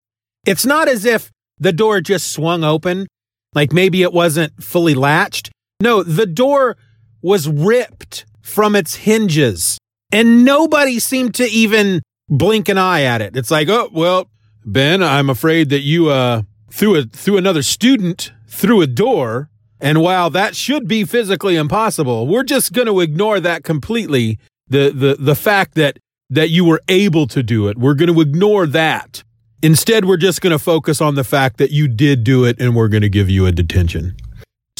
It's 0.44 0.64
not 0.64 0.88
as 0.88 1.04
if 1.04 1.30
the 1.58 1.72
door 1.72 2.00
just 2.00 2.32
swung 2.32 2.64
open, 2.64 3.06
like 3.54 3.72
maybe 3.72 4.02
it 4.02 4.12
wasn't 4.12 4.62
fully 4.62 4.94
latched. 4.94 5.50
No, 5.80 6.02
the 6.02 6.26
door 6.26 6.76
was 7.22 7.48
ripped 7.48 8.24
from 8.42 8.76
its 8.76 8.96
hinges, 8.96 9.78
and 10.12 10.44
nobody 10.44 10.98
seemed 10.98 11.34
to 11.36 11.44
even 11.44 12.02
blink 12.28 12.68
an 12.68 12.78
eye 12.78 13.02
at 13.02 13.22
it. 13.22 13.36
It's 13.36 13.50
like, 13.50 13.68
oh 13.68 13.88
well, 13.92 14.28
Ben, 14.64 15.02
I'm 15.02 15.30
afraid 15.30 15.70
that 15.70 15.80
you 15.80 16.10
uh 16.10 16.42
threw 16.70 16.96
a 16.96 17.04
threw 17.04 17.36
another 17.36 17.62
student 17.62 18.32
through 18.48 18.82
a 18.82 18.86
door. 18.86 19.50
And 19.78 20.00
while 20.00 20.30
that 20.30 20.56
should 20.56 20.88
be 20.88 21.04
physically 21.04 21.56
impossible, 21.56 22.26
we're 22.26 22.44
just 22.44 22.72
going 22.72 22.86
to 22.86 23.00
ignore 23.00 23.40
that 23.40 23.62
completely 23.62 24.38
the 24.68 24.90
the 24.90 25.16
the 25.18 25.34
fact 25.34 25.74
that 25.74 25.98
that 26.30 26.50
you 26.50 26.64
were 26.64 26.80
able 26.88 27.26
to 27.28 27.42
do 27.42 27.68
it. 27.68 27.78
We're 27.78 27.94
going 27.94 28.12
to 28.12 28.20
ignore 28.20 28.66
that. 28.66 29.22
Instead, 29.62 30.04
we're 30.04 30.16
just 30.16 30.40
going 30.40 30.52
to 30.52 30.58
focus 30.58 31.00
on 31.00 31.14
the 31.14 31.24
fact 31.24 31.58
that 31.58 31.70
you 31.70 31.88
did 31.88 32.24
do 32.24 32.44
it 32.44 32.60
and 32.60 32.74
we're 32.74 32.88
going 32.88 33.02
to 33.02 33.08
give 33.08 33.30
you 33.30 33.46
a 33.46 33.52
detention. 33.52 34.16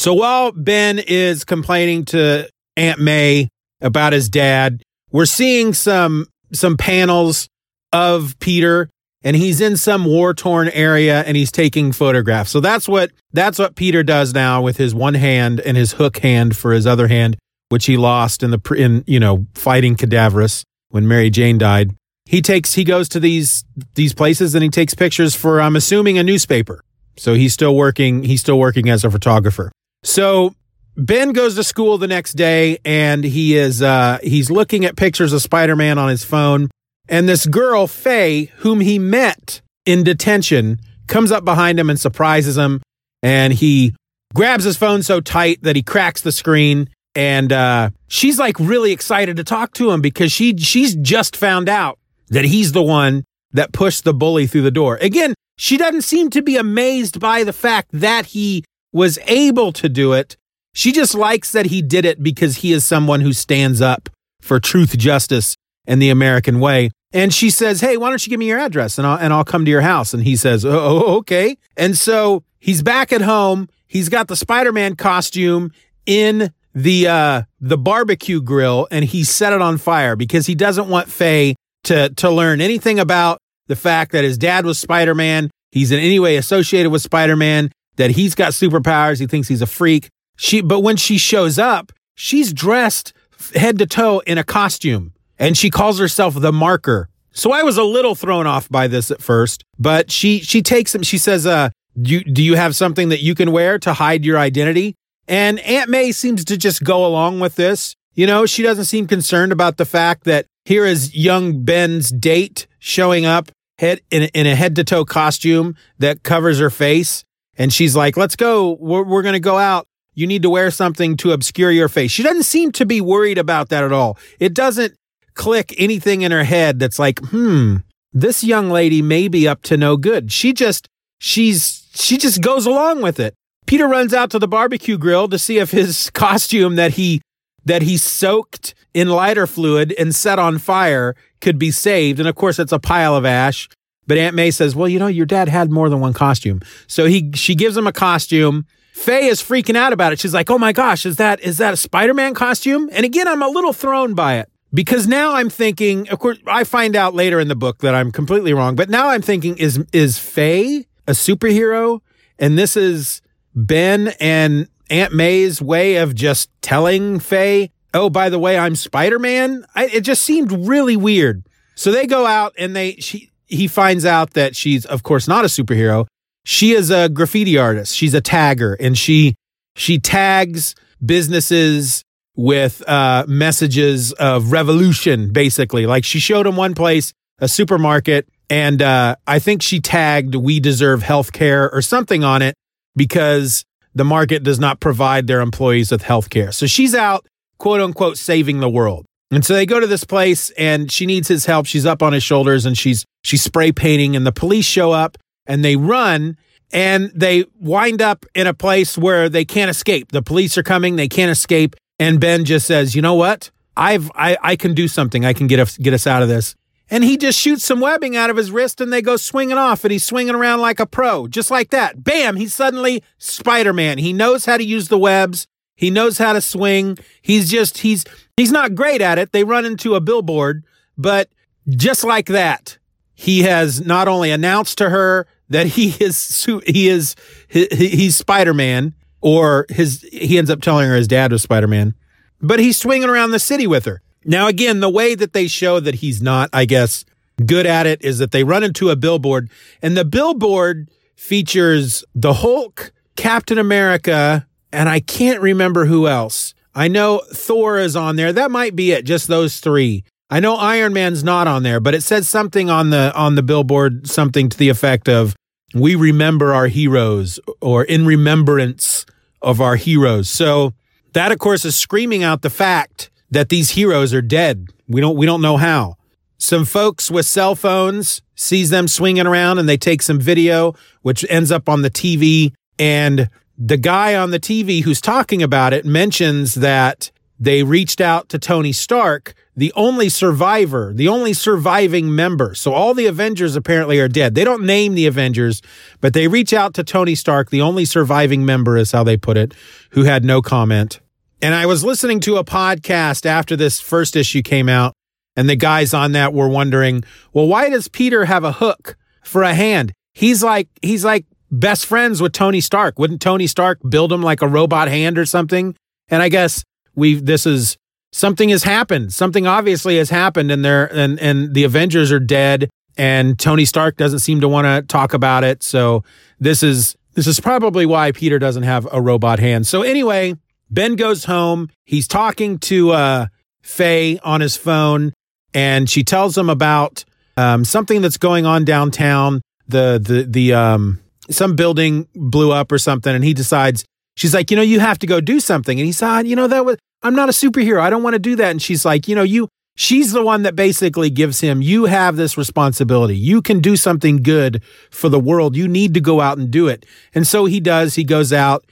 So 0.06 0.14
while 0.14 0.52
Ben 0.52 1.00
is 1.00 1.42
complaining 1.42 2.04
to 2.04 2.48
Aunt 2.76 3.00
May 3.00 3.48
about 3.80 4.12
his 4.12 4.28
dad, 4.28 4.84
we're 5.10 5.26
seeing 5.26 5.75
some 5.75 6.28
some 6.52 6.76
panels 6.76 7.48
of 7.92 8.38
Peter 8.38 8.88
and 9.25 9.34
he's 9.34 9.60
in 9.60 9.76
some 9.76 10.04
war-torn 10.04 10.68
area 10.68 11.25
and 11.25 11.36
he's 11.36 11.50
taking 11.50 11.90
photographs. 11.90 12.52
So 12.52 12.60
that's 12.60 12.88
what 12.88 13.10
that's 13.32 13.58
what 13.58 13.75
Peter 13.75 14.04
does 14.04 14.32
now 14.32 14.62
with 14.62 14.76
his 14.76 14.94
one 14.94 15.14
hand 15.14 15.58
and 15.58 15.76
his 15.76 15.94
hook 15.94 16.18
hand 16.18 16.56
for 16.56 16.70
his 16.72 16.86
other 16.86 17.08
hand 17.08 17.36
which 17.70 17.86
he 17.86 17.96
lost 17.96 18.44
in 18.44 18.52
the 18.52 18.75
in 18.78 19.02
you 19.08 19.18
know 19.18 19.48
fighting 19.56 19.96
Cadaverous 19.96 20.62
when 20.90 21.08
Mary 21.08 21.30
Jane 21.30 21.58
died. 21.58 21.96
He 22.26 22.40
takes 22.40 22.75
he 22.75 22.84
goes 22.84 23.08
to 23.08 23.18
these 23.18 23.64
these 23.96 24.14
places 24.14 24.54
and 24.54 24.62
he 24.62 24.70
takes 24.70 24.94
pictures 24.94 25.34
for 25.34 25.60
I'm 25.60 25.75
assuming 25.75 26.16
a 26.16 26.22
newspaper. 26.22 26.80
So 27.16 27.34
he's 27.34 27.52
still 27.52 27.75
working 27.75 28.22
he's 28.22 28.40
still 28.40 28.60
working 28.60 28.88
as 28.88 29.04
a 29.04 29.10
photographer. 29.10 29.72
So 30.03 30.55
Ben 30.97 31.33
goes 31.33 31.55
to 31.57 31.65
school 31.65 31.99
the 31.99 32.07
next 32.07 32.33
day 32.35 32.79
and 32.85 33.23
he 33.23 33.57
is 33.57 33.83
uh 33.83 34.19
he's 34.23 34.50
looking 34.50 34.85
at 34.85 34.97
pictures 34.97 35.33
of 35.33 35.43
Spider-Man 35.43 35.99
on 35.99 36.09
his 36.09 36.25
phone. 36.25 36.71
And 37.09 37.29
this 37.29 37.47
girl 37.47 37.87
Faye 37.87 38.47
whom 38.59 38.81
he 38.81 38.99
met 38.99 39.61
in 39.85 40.03
detention 40.05 40.81
comes 41.07 41.31
up 41.31 41.45
behind 41.45 41.79
him 41.79 41.91
and 41.91 42.00
surprises 42.00 42.57
him. 42.57 42.83
And 43.23 43.53
he 43.53 43.95
grabs 44.35 44.65
his 44.65 44.76
phone 44.76 45.03
so 45.03 45.21
tight 45.21 45.62
that 45.62 45.76
he 45.76 45.83
cracks 45.83 46.21
the 46.21 46.33
screen. 46.33 46.88
And 47.15 47.53
uh, 47.53 47.91
she's 48.09 48.38
like 48.38 48.59
really 48.59 48.93
excited 48.93 49.37
to 49.37 49.45
talk 49.45 49.73
to 49.75 49.91
him 49.91 50.00
because 50.00 50.33
she 50.33 50.57
she's 50.59 50.95
just 50.97 51.37
found 51.37 51.69
out 51.69 51.99
that 52.29 52.45
he's 52.45 52.73
the 52.73 52.83
one 52.83 53.25
that 53.53 53.73
pushed 53.73 54.05
the 54.05 54.12
bully 54.15 54.47
through 54.47 54.62
the 54.62 54.71
door. 54.71 54.97
Again, 55.00 55.35
she 55.57 55.76
doesn't 55.76 56.03
seem 56.03 56.29
to 56.31 56.43
be 56.43 56.57
amazed 56.57 57.19
by 57.21 57.45
the 57.45 57.53
fact 57.53 57.88
that 57.93 58.26
he 58.26 58.65
was 58.97 59.19
able 59.26 59.73
to 59.73 59.91
do 59.91 60.15
it. 60.15 60.38
She 60.73 60.91
just 60.91 61.15
likes 61.15 61.53
that 61.53 61.67
he 61.67 61.83
did 61.83 62.07
it 62.07 62.23
because 62.23 62.57
he 62.59 62.73
is 62.73 62.83
someone 62.83 63.21
who 63.21 63.35
stands 63.35 63.83
up 63.83 64.09
for 64.41 64.59
truth, 64.59 64.97
justice, 64.97 65.55
and 65.87 66.00
the 66.00 66.09
American 66.09 66.61
way. 66.61 66.91
And 67.12 67.33
she 67.33 67.50
says, 67.50 67.83
Hey, 67.83 67.99
why 67.99 68.09
don't 68.09 68.26
you 68.26 68.31
give 68.31 68.41
me 68.41 68.47
your 68.47 68.59
address 68.59 68.97
and 68.97 69.07
I'll, 69.07 69.19
and 69.19 69.35
I'll 69.35 69.45
come 69.45 69.67
to 69.67 69.71
your 69.71 69.83
house? 69.83 70.15
And 70.15 70.23
he 70.23 70.35
says, 70.35 70.65
Oh, 70.65 71.19
okay. 71.19 71.59
And 71.76 71.97
so 71.97 72.43
he's 72.59 72.83
back 72.83 73.12
at 73.12 73.21
home. 73.21 73.69
He's 73.87 74.09
got 74.09 74.29
the 74.29 74.37
Spider 74.37 74.73
Man 74.73 74.97
costume 74.97 75.73
in 76.07 76.53
the, 76.75 77.07
uh, 77.07 77.43
the 77.61 77.79
barbecue 77.79 78.41
grill 78.41 78.88
and 78.91 79.05
he 79.05 79.25
set 79.25 79.53
it 79.53 79.61
on 79.61 79.76
fire 79.76 80.17
because 80.17 80.47
he 80.47 80.55
doesn't 80.55 80.88
want 80.88 81.09
Faye 81.09 81.55
to, 81.85 82.09
to 82.15 82.31
learn 82.31 82.62
anything 82.62 82.99
about 82.99 83.41
the 83.67 83.76
fact 83.76 84.12
that 84.12 84.25
his 84.25 84.38
dad 84.38 84.65
was 84.65 84.79
Spider 84.79 85.15
Man. 85.15 85.50
He's 85.71 85.93
in 85.93 85.99
any 85.99 86.19
way 86.19 86.37
associated 86.37 86.91
with 86.91 87.03
Spider 87.03 87.37
Man, 87.37 87.71
that 87.97 88.12
he's 88.12 88.35
got 88.35 88.53
superpowers. 88.53 89.21
He 89.21 89.26
thinks 89.26 89.49
he's 89.49 89.62
a 89.62 89.67
freak. 89.67 90.09
She, 90.37 90.61
but 90.61 90.81
when 90.81 90.97
she 90.97 91.19
shows 91.19 91.59
up, 91.59 91.93
she's 92.15 92.53
dressed 92.53 93.12
head 93.55 93.79
to 93.79 93.87
toe 93.87 94.21
in 94.21 94.38
a 94.38 94.45
costume 94.45 95.12
and 95.38 95.57
she 95.57 95.71
calls 95.71 95.99
herself 95.99 96.35
the 96.35 96.53
marker. 96.53 97.09
So 97.33 97.53
I 97.53 97.62
was 97.62 97.76
a 97.76 97.85
little 97.85 98.15
thrown 98.15 98.47
off 98.47 98.69
by 98.69 98.87
this 98.88 99.11
at 99.11 99.21
first, 99.21 99.62
but 99.79 100.11
she, 100.11 100.41
she 100.41 100.62
takes 100.62 100.95
him. 100.95 101.03
She 101.03 101.19
says, 101.19 101.47
uh, 101.47 101.69
you, 101.95 102.25
do 102.25 102.43
you 102.43 102.57
have 102.57 102.75
something 102.75 103.11
that 103.11 103.21
you 103.21 103.35
can 103.35 103.53
wear 103.53 103.79
to 103.81 103.93
hide 103.93 104.25
your 104.25 104.38
identity? 104.38 104.95
And 105.29 105.59
Aunt 105.61 105.91
May 105.91 106.12
seems 106.12 106.45
to 106.47 106.57
just 106.57 106.83
go 106.83 107.05
along 107.05 107.41
with 107.41 107.57
this. 107.57 107.95
You 108.15 108.26
know, 108.26 108.47
she 108.47 108.62
doesn't 108.62 108.87
seem 108.87 109.07
concerned 109.07 109.53
about 109.53 109.76
the 109.76 109.85
fact 109.85 110.25
that 110.25 110.47
here 110.65 110.87
is 110.87 111.15
young 111.15 111.62
Ben's 111.62 112.11
date 112.11 112.67
showing 112.79 113.26
up 113.26 113.50
head 113.79 114.00
in, 114.11 114.25
in 114.35 114.47
a 114.47 114.55
head 114.55 114.75
to 114.76 114.85
toe 114.85 115.05
costume 115.05 115.76
that 115.99 116.23
covers 116.23 116.59
her 116.59 116.71
face. 116.71 117.25
And 117.58 117.72
she's 117.72 117.96
like, 117.96 118.16
let's 118.16 118.36
go. 118.36 118.76
We're, 118.80 119.02
we're 119.02 119.22
going 119.22 119.34
to 119.34 119.40
go 119.40 119.58
out. 119.58 119.86
You 120.14 120.26
need 120.26 120.42
to 120.42 120.50
wear 120.50 120.70
something 120.70 121.16
to 121.18 121.32
obscure 121.32 121.70
your 121.70 121.88
face. 121.88 122.10
She 122.10 122.22
doesn't 122.22 122.44
seem 122.44 122.72
to 122.72 122.86
be 122.86 123.00
worried 123.00 123.38
about 123.38 123.68
that 123.68 123.84
at 123.84 123.92
all. 123.92 124.18
It 124.40 124.54
doesn't 124.54 124.94
click 125.34 125.75
anything 125.76 126.22
in 126.22 126.32
her 126.32 126.44
head 126.44 126.78
that's 126.78 126.98
like, 126.98 127.20
hmm, 127.26 127.76
this 128.12 128.42
young 128.42 128.70
lady 128.70 129.02
may 129.02 129.28
be 129.28 129.46
up 129.46 129.62
to 129.64 129.76
no 129.76 129.96
good. 129.96 130.32
She 130.32 130.52
just, 130.54 130.88
she's, 131.18 131.86
she 131.94 132.16
just 132.16 132.40
goes 132.40 132.64
along 132.64 133.02
with 133.02 133.20
it. 133.20 133.34
Peter 133.66 133.86
runs 133.86 134.14
out 134.14 134.30
to 134.30 134.38
the 134.38 134.48
barbecue 134.48 134.96
grill 134.96 135.28
to 135.28 135.38
see 135.38 135.58
if 135.58 135.70
his 135.70 136.10
costume 136.14 136.76
that 136.76 136.92
he, 136.92 137.20
that 137.64 137.82
he 137.82 137.98
soaked 137.98 138.75
in 138.94 139.08
lighter 139.08 139.46
fluid 139.46 139.92
and 139.98 140.14
set 140.14 140.38
on 140.38 140.56
fire 140.56 141.14
could 141.42 141.58
be 141.58 141.70
saved. 141.70 142.18
And 142.18 142.28
of 142.28 142.34
course, 142.36 142.58
it's 142.58 142.72
a 142.72 142.78
pile 142.78 143.14
of 143.14 143.26
ash. 143.26 143.68
But 144.06 144.18
Aunt 144.18 144.36
May 144.36 144.50
says, 144.50 144.75
well, 144.76 144.88
you 144.88 144.98
know, 144.98 145.06
your 145.06 145.26
dad 145.26 145.48
had 145.48 145.70
more 145.70 145.88
than 145.88 146.00
one 146.00 146.12
costume. 146.12 146.60
So 146.86 147.06
he, 147.06 147.30
she 147.34 147.54
gives 147.54 147.76
him 147.76 147.86
a 147.86 147.92
costume. 147.92 148.66
Faye 148.92 149.26
is 149.26 149.42
freaking 149.42 149.76
out 149.76 149.92
about 149.92 150.12
it. 150.12 150.20
She's 150.20 150.32
like, 150.32 150.50
oh 150.50 150.58
my 150.58 150.72
gosh, 150.72 151.04
is 151.04 151.16
that, 151.16 151.40
is 151.40 151.58
that 151.58 151.75
a 151.75 151.76
Spider-Man 151.76 152.34
costume? 152.34 152.88
And 152.92 153.04
again, 153.04 153.28
I'm 153.28 153.42
a 153.42 153.48
little 153.48 153.72
thrown 153.72 154.14
by 154.14 154.38
it 154.38 154.50
because 154.72 155.06
now 155.06 155.34
I'm 155.34 155.50
thinking, 155.50 156.08
of 156.08 156.18
course, 156.18 156.38
I 156.46 156.64
find 156.64 156.96
out 156.96 157.14
later 157.14 157.38
in 157.40 157.48
the 157.48 157.56
book 157.56 157.78
that 157.78 157.94
I'm 157.94 158.10
completely 158.10 158.54
wrong, 158.54 158.75
but 158.75 158.88
now 158.88 159.08
I'm 159.08 159.22
thinking, 159.22 159.58
is, 159.58 159.84
is 159.92 160.18
Faye 160.18 160.86
a 161.06 161.12
superhero? 161.12 162.00
And 162.38 162.58
this 162.58 162.76
is 162.76 163.22
Ben 163.54 164.14
and 164.20 164.68
Aunt 164.88 165.12
May's 165.12 165.60
way 165.60 165.96
of 165.96 166.14
just 166.14 166.50
telling 166.62 167.18
Faye, 167.18 167.72
oh, 167.92 168.08
by 168.08 168.28
the 168.28 168.38
way, 168.38 168.58
I'm 168.58 168.76
Spider 168.76 169.18
Man. 169.18 169.66
It 169.76 170.02
just 170.02 170.22
seemed 170.22 170.52
really 170.52 170.96
weird. 170.96 171.46
So 171.75 171.92
they 171.92 172.06
go 172.06 172.25
out 172.25 172.54
and 172.58 172.75
they, 172.75 172.92
she, 172.96 173.30
he 173.47 173.69
finds 173.69 174.05
out 174.05 174.35
that 174.35 174.57
she's, 174.57 174.85
of 174.87 175.03
course, 175.03 175.29
not 175.29 175.45
a 175.45 175.49
superhero. 175.49 176.07
She 176.45 176.73
is 176.73 176.91
a 176.91 177.09
graffiti 177.09 177.59
artist. 177.59 177.95
She's 177.95 178.15
a 178.15 178.23
tagger 178.23 178.76
and 178.79 178.97
she, 178.97 179.35
she 179.75 179.99
tags 179.99 180.75
businesses 181.05 182.05
with 182.37 182.87
uh, 182.88 183.25
messages 183.26 184.12
of 184.12 184.53
revolution, 184.53 185.33
basically. 185.33 185.87
Like 185.87 186.05
she 186.05 186.19
showed 186.19 186.47
him 186.47 186.57
one 186.57 186.75
place, 186.75 187.12
a 187.38 187.49
supermarket, 187.49 188.29
and 188.49 188.81
uh, 188.81 189.17
I 189.26 189.38
think 189.38 189.62
she 189.62 189.81
tagged 189.81 190.35
"We 190.35 190.61
deserve 190.61 191.03
health 191.03 191.33
care" 191.33 191.71
or 191.71 191.83
something 191.83 192.23
on 192.23 192.43
it 192.43 192.55
because 192.95 193.65
the 193.95 194.05
market 194.05 194.43
does 194.43 194.61
not 194.61 194.79
provide 194.79 195.26
their 195.26 195.41
employees 195.41 195.91
with 195.91 196.03
health 196.03 196.31
care. 196.31 196.53
So 196.53 196.67
she's 196.67 196.95
out, 196.95 197.26
quote 197.59 197.81
unquote, 197.81 198.19
saving 198.19 198.61
the 198.61 198.69
world. 198.69 199.07
And 199.30 199.45
so 199.45 199.54
they 199.54 199.66
go 199.66 199.80
to 199.80 199.87
this 199.87 200.04
place 200.04 200.50
and 200.50 200.90
she 200.90 201.04
needs 201.06 201.28
his 201.28 201.47
help. 201.47 201.66
She's 201.66 201.87
up 201.87 202.02
on 202.02 202.12
his 202.12 202.23
shoulders 202.23 202.64
and 202.64 202.78
she's 202.78 203.04
she's 203.23 203.42
spray 203.42 203.73
painting 203.73 204.14
and 204.14 204.26
the 204.26 204.33
police 204.33 204.64
show 204.64 204.92
up 204.92 205.18
and 205.47 205.64
they 205.64 205.76
run 205.76 206.37
and 206.73 207.11
they 207.14 207.45
wind 207.59 208.00
up 208.00 208.25
in 208.35 208.47
a 208.47 208.54
place 208.54 208.97
where 208.97 209.28
they 209.28 209.45
can't 209.45 209.71
escape. 209.71 210.12
The 210.12 210.23
police 210.23 210.56
are 210.56 210.62
coming, 210.62 210.97
they 210.97 211.09
can't 211.09 211.30
escape 211.30 211.75
and 211.99 212.21
Ben 212.21 212.45
just 212.45 212.66
says, 212.66 212.95
"You 212.95 213.02
know 213.02 213.14
what? 213.14 213.50
I've 213.76 214.11
I 214.14 214.37
I 214.42 214.56
can 214.56 214.75
do 214.75 214.87
something. 214.88 215.25
I 215.25 215.33
can 215.33 215.47
get 215.47 215.59
us 215.59 215.76
get 215.76 215.95
us 215.95 216.06
out 216.06 216.23
of 216.23 216.28
this." 216.28 216.54
And 216.88 217.02
he 217.02 217.16
just 217.16 217.38
shoots 217.38 217.64
some 217.64 217.80
webbing 217.80 218.16
out 218.16 218.30
of 218.30 218.37
his 218.37 218.52
wrist 218.52 218.80
and 218.80 218.92
they 218.92 219.02
go 219.02 219.16
swinging 219.16 219.59
off 219.59 219.85
and 219.85 219.90
he's 219.90 220.04
swinging 220.04 220.37
around 220.37 220.61
like 220.61 220.78
a 220.78 220.87
pro, 220.87 221.26
just 221.26 221.50
like 221.50 221.71
that. 221.71 222.04
Bam, 222.04 222.37
he's 222.37 222.54
suddenly 222.54 223.02
Spider-Man. 223.18 223.99
He 223.99 224.12
knows 224.12 224.45
how 224.45 224.56
to 224.56 224.62
use 224.62 224.87
the 224.87 224.99
webs. 224.99 225.49
He 225.76 225.90
knows 225.90 226.18
how 226.18 226.33
to 226.33 226.40
swing. 226.40 226.99
He's 227.23 227.50
just 227.50 227.78
he's 227.78 228.04
he's 228.37 228.50
not 228.50 228.75
great 228.75 229.02
at 229.02 229.18
it. 229.18 229.33
They 229.33 229.45
run 229.45 229.64
into 229.64 229.95
a 229.95 230.00
billboard, 230.00 230.64
but 230.97 231.28
just 231.68 232.02
like 232.02 232.26
that, 232.26 232.78
he 233.14 233.42
has 233.42 233.85
not 233.85 234.09
only 234.09 234.30
announced 234.30 234.78
to 234.78 234.90
her 234.90 235.26
that 235.50 235.66
he 235.66 235.90
is 236.02 236.45
he 236.66 236.88
is 236.88 237.14
he, 237.49 237.66
he's 237.71 238.16
Spider-Man 238.16 238.95
or 239.21 239.66
his 239.68 240.06
he 240.11 240.38
ends 240.38 240.50
up 240.50 240.62
telling 240.62 240.88
her 240.88 240.97
his 240.97 241.09
dad 241.09 241.30
was 241.30 241.42
Spider-Man. 241.42 241.95
But 242.40 242.59
he's 242.59 242.76
swinging 242.76 243.09
around 243.09 243.30
the 243.30 243.38
city 243.38 243.66
with 243.66 243.85
her. 243.85 244.02
Now 244.25 244.49
again, 244.49 244.80
the 244.80 244.90
way 244.90 245.14
that 245.14 245.33
they 245.35 245.47
show 245.47 245.78
that 245.80 245.97
he's 245.97 246.21
not, 246.21 246.50
I 246.52 246.64
guess, 246.64 247.04
good 247.45 247.66
at 247.66 247.87
it 247.87 248.02
is 248.02 248.18
that 248.18 248.33
they 248.33 248.45
run 248.45 248.64
into 248.64 248.88
a 248.90 248.97
billboard 248.97 249.50
and 249.83 249.97
the 249.97 250.04
billboard 250.04 250.90
features 251.16 252.04
the 252.14 252.35
Hulk, 252.35 252.92
Captain 253.16 253.59
America, 253.59 254.47
and 254.76 254.88
I 254.90 255.00
can't 255.00 255.40
remember 255.40 255.87
who 255.87 256.06
else. 256.06 256.54
I 256.75 256.88
know 256.88 257.23
Thor 257.33 257.78
is 257.78 257.97
on 257.97 258.16
there. 258.16 258.33
That 258.33 258.50
might 258.50 258.76
be 258.76 258.92
it, 258.92 259.06
just 259.06 259.26
those 259.26 259.59
3. 259.59 260.04
I 260.28 260.40
know 260.40 260.56
Iron 260.56 260.92
Man's 260.92 261.25
not 261.25 261.49
on 261.49 261.62
there, 261.62 261.80
but 261.80 261.95
it 261.95 262.02
says 262.02 262.28
something 262.28 262.68
on 262.68 262.90
the 262.90 263.12
on 263.14 263.37
the 263.37 263.42
billboard 263.42 264.06
something 264.06 264.50
to 264.50 264.59
the 264.59 264.68
effect 264.68 265.09
of 265.09 265.35
we 265.75 265.95
remember 265.95 266.52
our 266.52 266.66
heroes 266.66 267.40
or 267.62 267.85
in 267.85 268.04
remembrance 268.04 269.06
of 269.40 269.61
our 269.61 269.76
heroes. 269.76 270.28
So 270.28 270.75
that, 271.14 271.33
of 271.33 271.38
course, 271.38 271.64
is 271.64 271.76
screaming 271.76 272.23
out 272.23 272.42
the 272.42 272.50
fact 272.50 273.11
that 273.30 273.49
these 273.49 273.71
heroes 273.71 274.12
are 274.12 274.23
dead. 274.23 274.66
We 274.88 275.00
don't, 275.00 275.16
we 275.16 275.25
don't 275.25 275.42
know 275.42 275.56
how. 275.56 275.97
Some 276.38 276.66
folks 276.66 277.11
with 277.11 277.25
cell 277.25 277.54
phones 277.54 278.21
sees 278.35 278.68
them 278.68 278.88
swinging 278.88 279.26
around 279.26 279.59
and 279.59 279.68
they 279.68 279.78
take 279.78 280.02
some 280.02 280.21
video, 280.21 280.75
which 281.00 281.25
ends 281.30 281.50
up 281.50 281.68
on 281.68 281.80
the 281.83 281.90
TV. 281.90 282.52
And 282.78 283.30
the 283.58 283.76
guy 283.76 284.14
on 284.14 284.30
the 284.30 284.40
TV 284.40 284.82
who's 284.82 285.00
talking 285.00 285.42
about 285.42 285.72
it 285.72 285.84
mentions 285.84 286.54
that 286.54 287.10
they 287.38 287.62
reached 287.62 288.00
out 288.00 288.28
to 288.30 288.38
Tony 288.38 288.72
Stark 288.72 289.34
the 289.56 289.72
only 289.75 290.10
survivor, 290.10 290.92
the 290.94 291.08
only 291.08 291.32
surviving 291.32 292.14
member. 292.14 292.54
So 292.54 292.75
all 292.75 292.92
the 292.92 293.06
Avengers 293.06 293.56
apparently 293.56 293.98
are 293.98 294.08
dead. 294.08 294.34
They 294.34 294.44
don't 294.44 294.64
name 294.64 294.94
the 294.94 295.06
Avengers, 295.06 295.62
but 296.00 296.12
they 296.12 296.28
reach 296.28 296.52
out 296.52 296.75
to 296.75 296.84
Tony 296.84 297.14
Stark, 297.14 297.48
the 297.48 297.62
only 297.62 297.86
surviving 297.86 298.44
member 298.44 298.76
is 298.76 298.92
how 298.92 299.02
they 299.02 299.16
put 299.16 299.38
it, 299.38 299.54
who 299.90 300.04
had 300.04 300.25
no 300.25 300.42
comment. 300.42 301.00
And 301.40 301.54
I 301.54 301.64
was 301.64 301.84
listening 301.84 302.20
to 302.20 302.36
a 302.36 302.44
podcast 302.44 303.25
after 303.25 303.56
this 303.56 303.80
first 303.80 304.14
issue 304.14 304.42
came 304.42 304.68
out, 304.68 304.92
and 305.36 305.48
the 305.48 305.56
guys 305.56 305.94
on 305.94 306.12
that 306.12 306.34
were 306.34 306.48
wondering, 306.48 307.02
well, 307.32 307.46
why 307.46 307.70
does 307.70 307.88
Peter 307.88 308.26
have 308.26 308.44
a 308.44 308.52
hook 308.52 308.96
for 309.22 309.42
a 309.42 309.54
hand? 309.54 309.92
He's 310.12 310.42
like, 310.42 310.68
he's 310.82 311.04
like 311.04 311.25
best 311.50 311.87
friends 311.87 312.21
with 312.21 312.33
Tony 312.33 312.61
Stark. 312.61 312.99
Wouldn't 312.99 313.21
Tony 313.21 313.47
Stark 313.47 313.79
build 313.88 314.12
him 314.12 314.23
like 314.23 314.43
a 314.43 314.49
robot 314.49 314.88
hand 314.88 315.19
or 315.19 315.26
something? 315.26 315.75
And 316.09 316.23
I 316.23 316.29
guess 316.29 316.65
we 316.95 317.15
this 317.15 317.47
is 317.47 317.76
something 318.12 318.49
has 318.49 318.65
happened. 318.65 319.12
Something 319.12 319.47
obviously 319.47 319.99
has 319.99 320.11
happened, 320.11 320.50
and 320.50 320.65
they're 320.65 320.87
and 320.95 321.21
and 321.21 321.55
the 321.55 321.65
Avengers 321.65 322.11
are 322.12 322.21
dead, 322.21 322.71
and 322.97 323.38
Tony 323.38 323.65
Stark 323.65 323.97
doesn't 323.97 324.21
seem 324.21 324.41
to 324.41 324.49
want 324.49 324.67
to 324.67 324.83
talk 324.83 325.15
about 325.15 325.45
it. 325.45 325.62
So 325.62 326.03
this 326.41 326.62
is 326.62 326.97
this 327.15 327.26
is 327.26 327.41
probably 327.41 327.87
why 327.87 328.12
Peter 328.12 328.38
doesn't 328.38 328.65
have 328.65 328.87
a 328.93 329.00
robot 329.00 329.38
hand. 329.38 329.67
So 329.67 329.83
anyway, 329.83 330.35
Ben 330.71 330.97
goes 330.97 331.25
home. 331.25 331.69
He's 331.85 332.09
talking 332.09 332.59
to 332.61 332.91
uh, 332.93 333.26
Faye 333.62 334.19
on 334.23 334.41
his 334.41 334.57
phone, 334.57 335.12
and 335.55 335.88
she 335.88 336.03
tells 336.03 336.37
him 336.37 336.50
about 336.50 337.05
um, 337.37 337.65
something 337.65 338.03
that's 338.03 338.19
going 338.19 338.47
on 338.47 338.65
downtown. 338.65 339.43
The 339.69 340.00
the 340.03 340.23
the 340.23 340.53
um 340.55 341.00
some 341.30 341.56
building 341.56 342.09
blew 342.14 342.52
up 342.52 342.73
or 342.73 342.78
something, 342.78 343.14
and 343.14 343.25
he 343.25 343.35
decides 343.35 343.85
she's 344.16 344.35
like, 344.35 344.50
you 344.50 344.56
know, 344.56 344.62
you 344.62 344.80
have 344.80 344.99
to 345.00 345.06
go 345.06 345.21
do 345.21 345.40
something. 345.40 345.78
And 345.78 345.87
he 345.87 345.92
said, 345.92 346.26
you 346.26 346.37
know, 346.37 346.49
that 346.49 346.64
was 346.64 346.76
I'm 347.02 347.14
not 347.14 347.28
a 347.28 347.33
superhero. 347.33 347.80
I 347.80 347.90
don't 347.90 348.02
want 348.02 348.14
to 348.14 348.21
do 348.21 348.37
that. 348.37 348.50
And 348.50 348.62
she's 348.62 348.85
like, 348.85 349.09
you 349.09 349.14
know, 349.14 349.23
you 349.23 349.49
She's 349.78 350.12
the 350.12 350.25
one 350.25 350.42
that 350.42 350.56
basically 350.56 351.11
gives 351.11 351.40
him, 351.40 351.61
you 351.61 351.85
have 351.85 352.16
this 352.16 352.38
responsibility. 352.38 353.14
You 353.14 353.42
can 353.42 353.61
do 353.61 353.76
something 353.76 354.23
good 354.23 354.62
for 354.90 355.11
the 355.11 355.21
world. 355.21 355.54
You 355.54 355.68
need 355.68 355.92
to 355.95 356.00
go 356.00 356.23
out 356.23 356.38
and 356.38 356.50
do 356.50 356.66
it. 356.66 356.87
And 357.14 357.26
so 357.26 357.45
he 357.45 357.61
does. 357.61 357.95
He 357.95 358.02
goes 358.02 358.33
out 358.33 358.64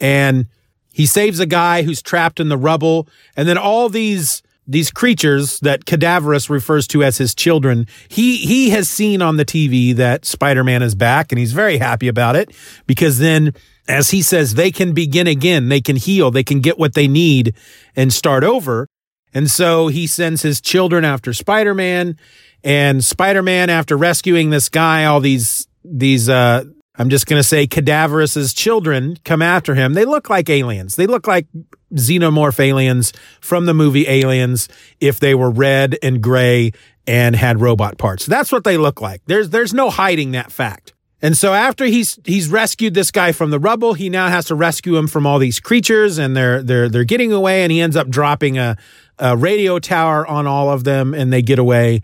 and 0.00 0.46
he 0.92 1.06
saves 1.06 1.38
a 1.38 1.46
guy 1.46 1.82
who's 1.82 2.02
trapped 2.02 2.40
in 2.40 2.48
the 2.48 2.56
rubble. 2.56 3.08
And 3.36 3.48
then 3.48 3.56
all 3.56 3.88
these, 3.88 4.42
these 4.68 4.90
creatures 4.90 5.58
that 5.60 5.86
Cadaverous 5.86 6.50
refers 6.50 6.86
to 6.88 7.02
as 7.02 7.16
his 7.16 7.34
children, 7.34 7.86
he, 8.08 8.36
he 8.36 8.70
has 8.70 8.88
seen 8.88 9.22
on 9.22 9.38
the 9.38 9.44
TV 9.44 9.96
that 9.96 10.26
Spider-Man 10.26 10.82
is 10.82 10.94
back 10.94 11.32
and 11.32 11.38
he's 11.38 11.52
very 11.52 11.78
happy 11.78 12.06
about 12.06 12.36
it 12.36 12.54
because 12.86 13.18
then 13.18 13.54
as 13.88 14.10
he 14.10 14.20
says, 14.20 14.54
they 14.54 14.70
can 14.70 14.92
begin 14.92 15.26
again. 15.26 15.70
They 15.70 15.80
can 15.80 15.96
heal. 15.96 16.30
They 16.30 16.44
can 16.44 16.60
get 16.60 16.78
what 16.78 16.92
they 16.92 17.08
need 17.08 17.54
and 17.96 18.12
start 18.12 18.44
over. 18.44 18.86
And 19.32 19.50
so 19.50 19.88
he 19.88 20.06
sends 20.06 20.42
his 20.42 20.60
children 20.60 21.04
after 21.04 21.32
Spider-Man 21.32 22.18
and 22.62 23.02
Spider-Man 23.02 23.70
after 23.70 23.96
rescuing 23.96 24.50
this 24.50 24.68
guy, 24.68 25.06
all 25.06 25.20
these, 25.20 25.66
these, 25.82 26.28
uh, 26.28 26.64
I'm 26.98 27.10
just 27.10 27.26
going 27.26 27.38
to 27.38 27.44
say 27.46 27.66
Cadaverous's 27.66 28.52
children 28.52 29.16
come 29.24 29.40
after 29.40 29.74
him. 29.74 29.94
They 29.94 30.04
look 30.04 30.28
like 30.28 30.50
aliens. 30.50 30.96
They 30.96 31.06
look 31.06 31.26
like 31.26 31.46
xenomorph 31.94 32.60
aliens 32.60 33.12
from 33.40 33.66
the 33.66 33.74
movie 33.74 34.06
Aliens 34.08 34.68
if 35.00 35.20
they 35.20 35.34
were 35.34 35.50
red 35.50 35.96
and 36.02 36.20
gray 36.20 36.72
and 37.06 37.36
had 37.36 37.60
robot 37.60 37.96
parts. 37.98 38.26
That's 38.26 38.52
what 38.52 38.64
they 38.64 38.76
look 38.76 39.00
like. 39.00 39.22
There's, 39.26 39.50
there's 39.50 39.72
no 39.72 39.88
hiding 39.90 40.32
that 40.32 40.52
fact. 40.52 40.92
And 41.20 41.36
so 41.36 41.52
after 41.52 41.84
he's 41.84 42.18
he's 42.24 42.48
rescued 42.48 42.94
this 42.94 43.10
guy 43.10 43.32
from 43.32 43.50
the 43.50 43.58
rubble, 43.58 43.94
he 43.94 44.08
now 44.08 44.28
has 44.28 44.46
to 44.46 44.54
rescue 44.54 44.96
him 44.96 45.08
from 45.08 45.26
all 45.26 45.40
these 45.40 45.58
creatures 45.58 46.16
and 46.16 46.36
they're 46.36 46.62
they're 46.62 46.88
they're 46.88 47.02
getting 47.02 47.32
away 47.32 47.64
and 47.64 47.72
he 47.72 47.80
ends 47.80 47.96
up 47.96 48.08
dropping 48.08 48.56
a 48.56 48.76
a 49.18 49.36
radio 49.36 49.80
tower 49.80 50.24
on 50.24 50.46
all 50.46 50.70
of 50.70 50.84
them 50.84 51.14
and 51.14 51.32
they 51.32 51.42
get 51.42 51.58
away. 51.58 52.02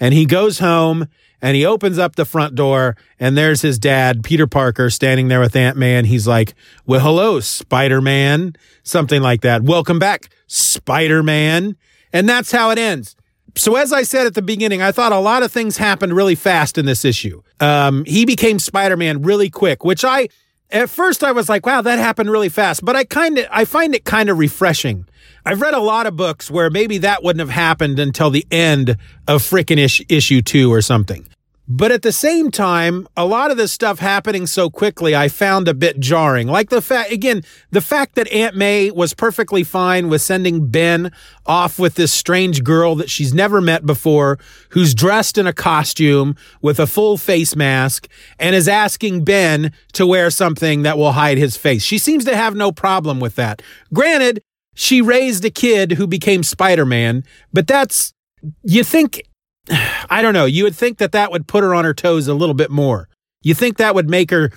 And 0.00 0.12
he 0.12 0.26
goes 0.26 0.58
home 0.58 1.06
and 1.46 1.54
he 1.54 1.64
opens 1.64 1.96
up 1.96 2.16
the 2.16 2.24
front 2.24 2.56
door 2.56 2.96
and 3.20 3.38
there's 3.38 3.62
his 3.62 3.78
dad, 3.78 4.24
Peter 4.24 4.48
Parker, 4.48 4.90
standing 4.90 5.28
there 5.28 5.38
with 5.38 5.54
ant-man 5.54 6.04
he's 6.04 6.26
like, 6.26 6.56
well, 6.86 6.98
hello, 6.98 7.38
Spider 7.38 8.00
Man, 8.00 8.56
something 8.82 9.22
like 9.22 9.42
that. 9.42 9.62
Welcome 9.62 10.00
back, 10.00 10.28
Spider 10.48 11.22
Man. 11.22 11.76
And 12.12 12.28
that's 12.28 12.50
how 12.50 12.70
it 12.70 12.78
ends. 12.78 13.14
So 13.54 13.76
as 13.76 13.92
I 13.92 14.02
said 14.02 14.26
at 14.26 14.34
the 14.34 14.42
beginning, 14.42 14.82
I 14.82 14.90
thought 14.90 15.12
a 15.12 15.20
lot 15.20 15.44
of 15.44 15.52
things 15.52 15.76
happened 15.76 16.16
really 16.16 16.34
fast 16.34 16.78
in 16.78 16.84
this 16.84 17.04
issue. 17.04 17.42
Um, 17.60 18.04
he 18.06 18.24
became 18.24 18.58
Spider 18.58 18.96
Man 18.96 19.22
really 19.22 19.48
quick, 19.48 19.84
which 19.84 20.04
I, 20.04 20.28
at 20.72 20.90
first 20.90 21.22
I 21.22 21.30
was 21.30 21.48
like, 21.48 21.64
wow, 21.64 21.80
that 21.80 22.00
happened 22.00 22.28
really 22.28 22.48
fast. 22.48 22.84
But 22.84 22.96
I 22.96 23.04
kind 23.04 23.38
of, 23.38 23.46
I 23.52 23.66
find 23.66 23.94
it 23.94 24.04
kind 24.04 24.30
of 24.30 24.38
refreshing 24.38 25.06
I've 25.46 25.60
read 25.60 25.74
a 25.74 25.80
lot 25.80 26.06
of 26.06 26.16
books 26.16 26.50
where 26.50 26.70
maybe 26.70 26.98
that 26.98 27.22
wouldn't 27.22 27.38
have 27.38 27.50
happened 27.50 28.00
until 28.00 28.30
the 28.30 28.44
end 28.50 28.96
of 29.28 29.42
frickin' 29.42 29.78
ish, 29.78 30.02
issue 30.08 30.42
two 30.42 30.72
or 30.72 30.82
something. 30.82 31.24
But 31.68 31.90
at 31.90 32.02
the 32.02 32.12
same 32.12 32.52
time, 32.52 33.08
a 33.16 33.26
lot 33.26 33.50
of 33.50 33.56
this 33.56 33.72
stuff 33.72 33.98
happening 33.98 34.46
so 34.46 34.70
quickly, 34.70 35.16
I 35.16 35.28
found 35.28 35.66
a 35.66 35.74
bit 35.74 35.98
jarring. 35.98 36.46
Like 36.46 36.70
the 36.70 36.80
fact, 36.80 37.10
again, 37.10 37.42
the 37.72 37.80
fact 37.80 38.14
that 38.14 38.30
Aunt 38.30 38.54
May 38.54 38.92
was 38.92 39.14
perfectly 39.14 39.64
fine 39.64 40.08
with 40.08 40.22
sending 40.22 40.68
Ben 40.68 41.10
off 41.44 41.76
with 41.76 41.96
this 41.96 42.12
strange 42.12 42.62
girl 42.62 42.94
that 42.94 43.10
she's 43.10 43.34
never 43.34 43.60
met 43.60 43.84
before, 43.84 44.38
who's 44.70 44.94
dressed 44.94 45.38
in 45.38 45.48
a 45.48 45.52
costume 45.52 46.36
with 46.62 46.78
a 46.78 46.86
full 46.86 47.16
face 47.16 47.56
mask 47.56 48.06
and 48.38 48.54
is 48.54 48.68
asking 48.68 49.24
Ben 49.24 49.72
to 49.94 50.06
wear 50.06 50.30
something 50.30 50.82
that 50.82 50.96
will 50.96 51.12
hide 51.12 51.36
his 51.36 51.56
face. 51.56 51.82
She 51.82 51.98
seems 51.98 52.24
to 52.26 52.36
have 52.36 52.54
no 52.54 52.70
problem 52.70 53.18
with 53.18 53.34
that. 53.36 53.60
Granted, 53.92 54.40
she 54.74 55.00
raised 55.00 55.44
a 55.44 55.50
kid 55.50 55.92
who 55.92 56.06
became 56.06 56.44
Spider-Man, 56.44 57.24
but 57.52 57.66
that's, 57.66 58.14
you 58.62 58.84
think, 58.84 59.22
I 60.10 60.22
don't 60.22 60.34
know, 60.34 60.44
you 60.44 60.64
would 60.64 60.76
think 60.76 60.98
that 60.98 61.12
that 61.12 61.32
would 61.32 61.46
put 61.46 61.62
her 61.62 61.74
on 61.74 61.84
her 61.84 61.94
toes 61.94 62.28
a 62.28 62.34
little 62.34 62.54
bit 62.54 62.70
more. 62.70 63.08
You 63.42 63.54
think 63.54 63.76
that 63.76 63.94
would 63.94 64.08
make 64.08 64.30
her, 64.30 64.50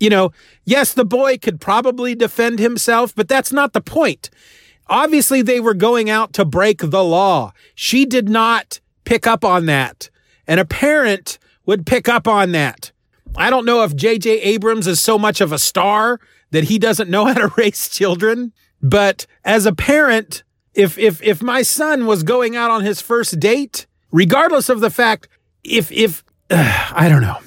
you 0.00 0.10
know, 0.10 0.32
yes, 0.64 0.92
the 0.92 1.04
boy 1.04 1.38
could 1.38 1.60
probably 1.60 2.14
defend 2.14 2.58
himself, 2.58 3.14
but 3.14 3.28
that's 3.28 3.52
not 3.52 3.72
the 3.72 3.80
point. 3.80 4.30
Obviously, 4.88 5.42
they 5.42 5.60
were 5.60 5.74
going 5.74 6.08
out 6.08 6.32
to 6.34 6.44
break 6.44 6.78
the 6.80 7.04
law. 7.04 7.52
She 7.74 8.06
did 8.06 8.28
not 8.28 8.80
pick 9.04 9.26
up 9.26 9.44
on 9.44 9.66
that. 9.66 10.08
And 10.46 10.58
a 10.60 10.64
parent 10.64 11.38
would 11.66 11.86
pick 11.86 12.08
up 12.08 12.26
on 12.26 12.52
that. 12.52 12.92
I 13.36 13.50
don't 13.50 13.66
know 13.66 13.82
if 13.82 13.94
J.J. 13.94 14.40
Abrams 14.40 14.86
is 14.86 15.00
so 15.00 15.18
much 15.18 15.40
of 15.40 15.52
a 15.52 15.58
star 15.58 16.18
that 16.50 16.64
he 16.64 16.78
doesn't 16.78 17.10
know 17.10 17.24
how 17.32 17.34
to 17.34 17.52
raise 17.56 17.88
children. 17.88 18.52
But 18.80 19.26
as 19.44 19.66
a 19.66 19.74
parent, 19.74 20.44
if 20.74 20.96
if 20.96 21.22
if 21.22 21.42
my 21.42 21.62
son 21.62 22.06
was 22.06 22.22
going 22.22 22.56
out 22.56 22.70
on 22.70 22.84
his 22.84 23.00
first 23.00 23.40
date, 23.40 23.86
regardless 24.10 24.68
of 24.68 24.80
the 24.80 24.90
fact 24.90 25.28
if 25.64 25.90
if 25.92 26.24
uh, 26.50 26.90
I 26.94 27.08
don't 27.08 27.22
know. 27.22 27.38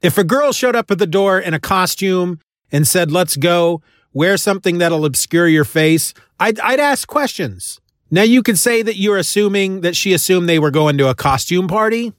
If 0.00 0.16
a 0.16 0.24
girl 0.24 0.52
showed 0.52 0.76
up 0.76 0.90
at 0.90 0.98
the 0.98 1.06
door 1.06 1.40
in 1.40 1.54
a 1.54 1.60
costume 1.60 2.40
and 2.70 2.86
said, 2.86 3.10
"Let's 3.10 3.36
go," 3.36 3.82
wear 4.12 4.36
something 4.36 4.78
that'll 4.78 5.04
obscure 5.04 5.48
your 5.48 5.64
face, 5.64 6.14
I'd 6.38 6.60
I'd 6.60 6.80
ask 6.80 7.08
questions. 7.08 7.80
Now 8.10 8.22
you 8.22 8.42
could 8.42 8.58
say 8.58 8.82
that 8.82 8.96
you're 8.96 9.18
assuming 9.18 9.82
that 9.82 9.96
she 9.96 10.12
assumed 10.14 10.48
they 10.48 10.58
were 10.58 10.70
going 10.70 10.96
to 10.98 11.08
a 11.08 11.14
costume 11.14 11.68
party, 11.68 12.12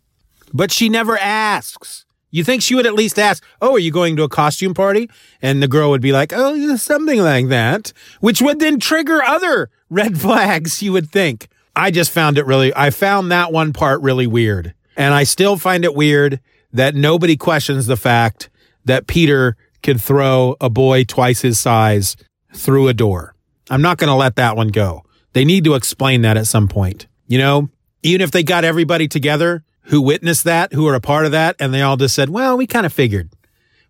but 0.54 0.72
she 0.72 0.88
never 0.90 1.18
asks. 1.18 2.06
You 2.32 2.44
think 2.44 2.62
she 2.62 2.76
would 2.76 2.86
at 2.86 2.94
least 2.94 3.18
ask, 3.18 3.44
Oh, 3.62 3.74
are 3.74 3.80
you 3.80 3.92
going 3.92 4.16
to 4.18 4.24
a 4.24 4.30
costume 4.30 4.76
party? 4.76 5.10
And 5.42 5.64
the 5.64 5.68
girl 5.68 5.90
would 5.90 6.02
be 6.02 6.12
like, 6.12 6.32
Oh, 6.32 6.76
something 6.76 7.20
like 7.20 7.48
that, 7.48 7.92
which 8.20 8.42
would 8.42 8.60
then 8.60 8.80
trigger 8.80 9.24
other 9.24 9.70
red 9.90 10.20
flags, 10.20 10.84
you 10.84 10.94
would 10.94 11.10
think. 11.10 11.48
I 11.80 11.92
just 11.92 12.12
found 12.12 12.38
it 12.38 12.46
really, 12.46 12.74
I 12.76 12.90
found 12.90 13.32
that 13.32 13.54
one 13.54 13.72
part 13.72 14.02
really 14.02 14.28
weird. 14.28 14.74
And 14.98 15.14
I 15.14 15.24
still 15.24 15.56
find 15.56 15.86
it 15.86 15.96
weird 15.96 16.42
that 16.74 16.94
nobody 16.94 17.38
questions 17.38 17.88
the 17.88 17.96
fact 17.96 18.50
that 18.84 19.08
Peter 19.08 19.56
could 19.82 20.02
throw 20.02 20.58
a 20.60 20.70
boy 20.70 21.06
twice 21.06 21.40
his 21.42 21.58
size 21.58 22.18
through 22.54 22.90
a 22.90 22.94
door. 22.94 23.34
I'm 23.70 23.82
not 23.82 23.98
going 23.98 24.10
to 24.10 24.16
let 24.16 24.36
that 24.36 24.58
one 24.58 24.68
go. 24.68 25.04
They 25.32 25.46
need 25.46 25.64
to 25.64 25.76
explain 25.76 26.22
that 26.24 26.36
at 26.36 26.48
some 26.48 26.68
point. 26.68 27.08
You 27.28 27.38
know, 27.38 27.70
even 28.04 28.20
if 28.20 28.32
they 28.32 28.44
got 28.44 28.66
everybody 28.66 29.08
together 29.08 29.64
who 29.84 30.02
witnessed 30.02 30.44
that, 30.44 30.74
who 30.74 30.86
are 30.88 30.96
a 30.96 31.02
part 31.02 31.26
of 31.26 31.32
that, 31.32 31.56
and 31.60 31.74
they 31.74 31.82
all 31.82 31.96
just 31.96 32.14
said, 32.14 32.30
well, 32.30 32.58
we 32.58 32.68
kind 32.68 32.86
of 32.86 32.92
figured. 32.92 33.30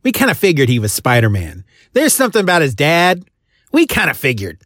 We 0.04 0.12
kind 0.12 0.30
of 0.30 0.38
figured 0.38 0.70
he 0.70 0.78
was 0.78 0.94
Spider 0.94 1.30
Man. 1.30 1.66
There's 1.94 2.14
something 2.14 2.42
about 2.42 2.62
his 2.62 2.76
dad. 2.76 3.26
We 3.72 3.88
kind 3.88 4.12
of 4.12 4.18
figured. 4.18 4.62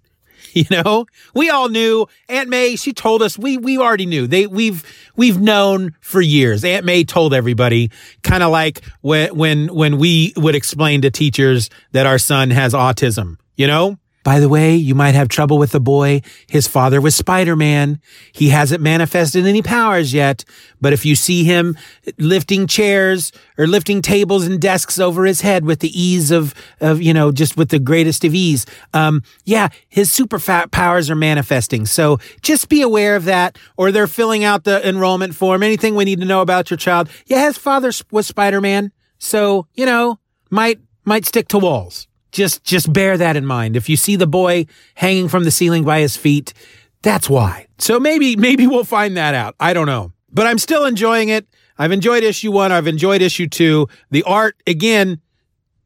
You 0.63 0.66
know, 0.70 1.08
we 1.34 1.50
all 1.50 1.68
knew. 1.68 2.08
Aunt 2.30 2.48
May, 2.48 2.76
she 2.76 2.94
told 2.94 3.22
us. 3.24 3.38
We 3.39 3.58
we 3.58 3.78
already 3.80 4.06
knew. 4.06 4.28
They 4.28 4.46
we've 4.46 4.84
we've 5.16 5.42
known 5.42 5.96
for 6.00 6.22
years. 6.22 6.63
Aunt 6.63 6.86
May 6.86 7.04
told 7.04 7.34
everybody, 7.34 7.89
kind 8.22 8.44
of 8.44 8.52
like 8.52 8.82
when 9.02 9.36
when 9.36 9.74
when 9.74 9.98
we 9.98 10.32
would 10.38 10.56
explain 10.56 11.02
to 11.02 11.12
teachers 11.12 11.70
that 11.92 12.06
our 12.06 12.20
son 12.20 12.52
has 12.52 12.74
autism. 12.74 13.38
You 13.56 13.68
know, 13.68 13.98
by 14.23 14.39
the 14.39 14.47
way, 14.47 14.75
you 14.75 14.95
might 14.95 15.15
have 15.15 15.27
trouble 15.27 15.57
with 15.57 15.71
the 15.71 15.81
boy. 15.81 16.21
His 16.47 16.65
father 16.65 17.01
was 17.01 17.13
Spider-Man. 17.13 17.99
He 18.31 18.49
hasn't 18.49 18.81
manifested 18.81 19.45
any 19.45 19.62
powers 19.62 20.13
yet, 20.13 20.45
but 20.79 20.93
if 20.93 21.05
you 21.05 21.15
see 21.15 21.43
him 21.43 21.77
lifting 22.17 22.65
chairs 22.65 23.33
or 23.57 23.67
lifting 23.67 24.01
tables 24.01 24.47
and 24.47 24.62
desks 24.62 24.97
over 24.97 25.25
his 25.25 25.41
head 25.41 25.65
with 25.65 25.81
the 25.81 26.01
ease 26.01 26.31
of, 26.31 26.53
of, 26.79 27.01
you 27.01 27.13
know, 27.13 27.31
just 27.31 27.57
with 27.57 27.69
the 27.69 27.79
greatest 27.79 28.23
of 28.23 28.33
ease, 28.33 28.65
um, 28.93 29.21
yeah, 29.43 29.67
his 29.89 30.12
super 30.12 30.39
fat 30.39 30.71
powers 30.71 31.09
are 31.09 31.15
manifesting. 31.15 31.86
So 31.86 32.17
just 32.41 32.69
be 32.69 32.81
aware 32.81 33.17
of 33.17 33.25
that, 33.25 33.57
or 33.75 33.91
they're 33.91 34.07
filling 34.07 34.45
out 34.45 34.63
the 34.63 34.88
enrollment 34.88 35.36
form. 35.36 35.63
Anything 35.63 35.95
we 35.95 36.05
need 36.05 36.21
to 36.21 36.25
know 36.25 36.41
about 36.41 36.69
your 36.69 36.77
child. 36.77 37.09
Yeah, 37.25 37.45
his 37.45 37.57
father 37.57 37.91
was 38.09 38.27
Spider-Man. 38.27 38.93
So, 39.17 39.67
you 39.73 39.86
know, 39.86 40.19
might, 40.49 40.79
might 41.03 41.25
stick 41.25 41.49
to 41.49 41.57
walls 41.57 42.07
just 42.34 42.63
just 42.65 42.91
bear 42.91 43.17
that 43.17 43.38
in 43.38 43.46
mind. 43.46 43.78
If 43.78 43.88
you 43.88 43.96
see 43.96 44.17
the 44.17 44.28
boy 44.28 44.65
hanging 44.96 45.30
from 45.30 45.46
the 45.46 45.52
ceiling 45.52 45.86
by 45.86 46.02
his 46.02 46.17
feet, 46.17 46.54
that's 47.02 47.30
why. 47.30 47.67
So 47.78 48.00
maybe 48.00 48.36
maybe 48.36 48.67
we'll 48.67 48.84
find 48.84 49.15
that 49.15 49.34
out. 49.34 49.56
I 49.60 49.72
don't 49.72 49.86
know. 49.86 50.12
But 50.30 50.48
I'm 50.48 50.58
still 50.58 50.86
enjoying 50.86 51.30
it. 51.30 51.48
I've 51.78 51.91
enjoyed 51.91 52.24
issue 52.24 52.52
1, 52.52 52.72
I've 52.72 52.88
enjoyed 52.88 53.22
issue 53.22 53.48
2. 53.48 53.88
The 54.12 54.24
art 54.24 54.56
again 54.67 55.22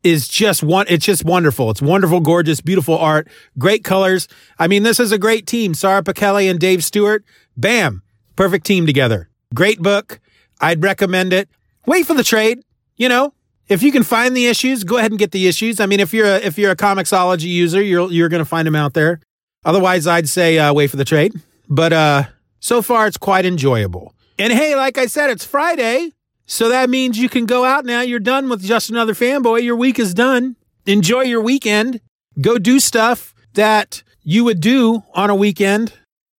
is 0.03 0.27
just 0.27 0.63
one 0.63 0.85
it's 0.89 1.05
just 1.05 1.25
wonderful. 1.25 1.69
It's 1.69 1.81
wonderful, 1.81 2.21
gorgeous, 2.21 2.61
beautiful 2.61 2.97
art, 2.97 3.27
great 3.59 3.83
colors. 3.83 4.27
I 4.57 4.67
mean, 4.67 4.83
this 4.83 4.99
is 4.99 5.11
a 5.11 5.17
great 5.17 5.45
team. 5.45 5.73
Sara 5.73 6.01
Pichelli 6.01 6.49
and 6.49 6.59
Dave 6.59 6.83
Stewart. 6.83 7.23
Bam. 7.55 8.01
Perfect 8.35 8.65
team 8.65 8.85
together. 8.85 9.29
Great 9.53 9.81
book. 9.81 10.19
I'd 10.61 10.81
recommend 10.83 11.33
it. 11.33 11.49
Wait 11.85 12.05
for 12.05 12.13
the 12.13 12.23
trade, 12.23 12.63
you 12.95 13.09
know, 13.09 13.33
if 13.69 13.83
you 13.83 13.91
can 13.91 14.03
find 14.03 14.35
the 14.35 14.47
issues, 14.47 14.83
go 14.83 14.97
ahead 14.97 15.11
and 15.11 15.19
get 15.19 15.31
the 15.31 15.47
issues. 15.47 15.79
I 15.79 15.85
mean, 15.85 15.99
if 15.99 16.13
you're 16.13 16.25
a, 16.25 16.37
if 16.37 16.57
you're 16.57 16.71
a 16.71 16.75
Comixology 16.75 17.43
user, 17.43 17.81
you're 17.81 18.11
you're 18.11 18.29
going 18.29 18.39
to 18.41 18.45
find 18.45 18.65
them 18.65 18.75
out 18.75 18.93
there. 18.93 19.19
Otherwise, 19.65 20.07
I'd 20.07 20.29
say 20.29 20.57
uh, 20.57 20.73
wait 20.73 20.89
for 20.89 20.97
the 20.97 21.05
trade. 21.05 21.33
But 21.69 21.93
uh, 21.93 22.23
so 22.59 22.81
far, 22.81 23.07
it's 23.07 23.17
quite 23.17 23.45
enjoyable. 23.45 24.13
And 24.39 24.53
hey, 24.53 24.75
like 24.75 24.97
I 24.97 25.07
said, 25.07 25.29
it's 25.29 25.43
Friday, 25.43 26.13
so 26.45 26.69
that 26.69 26.89
means 26.89 27.17
you 27.17 27.27
can 27.27 27.45
go 27.45 27.65
out 27.65 27.85
now. 27.85 28.01
You're 28.01 28.19
done 28.19 28.49
with 28.49 28.61
just 28.61 28.89
another 28.89 29.13
fanboy. 29.13 29.63
Your 29.63 29.75
week 29.75 29.99
is 29.99 30.13
done. 30.13 30.55
Enjoy 30.85 31.21
your 31.21 31.41
weekend. 31.41 31.99
Go 32.39 32.57
do 32.57 32.79
stuff 32.79 33.33
that 33.55 34.03
you 34.23 34.43
would 34.43 34.61
do 34.61 35.03
on 35.13 35.29
a 35.29 35.35
weekend. 35.35 35.91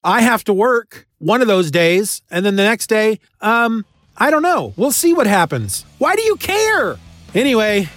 I 0.05 0.23
have 0.23 0.45
to 0.45 0.55
work 0.55 1.07
one 1.19 1.43
of 1.43 1.49
those 1.49 1.71
days, 1.71 2.23
and 2.31 2.47
then 2.47 2.57
the 2.57 2.63
next 2.63 2.87
day, 2.87 3.19
um, 3.41 3.85
I 4.17 4.31
don't 4.31 4.43
know. 4.43 4.73
We'll 4.77 4.93
see 4.93 5.13
what 5.13 5.27
happens. 5.27 5.85
Why 5.99 6.15
do 6.17 6.23
you 6.23 6.37
care? 6.37 6.97
Anyway, 7.35 7.89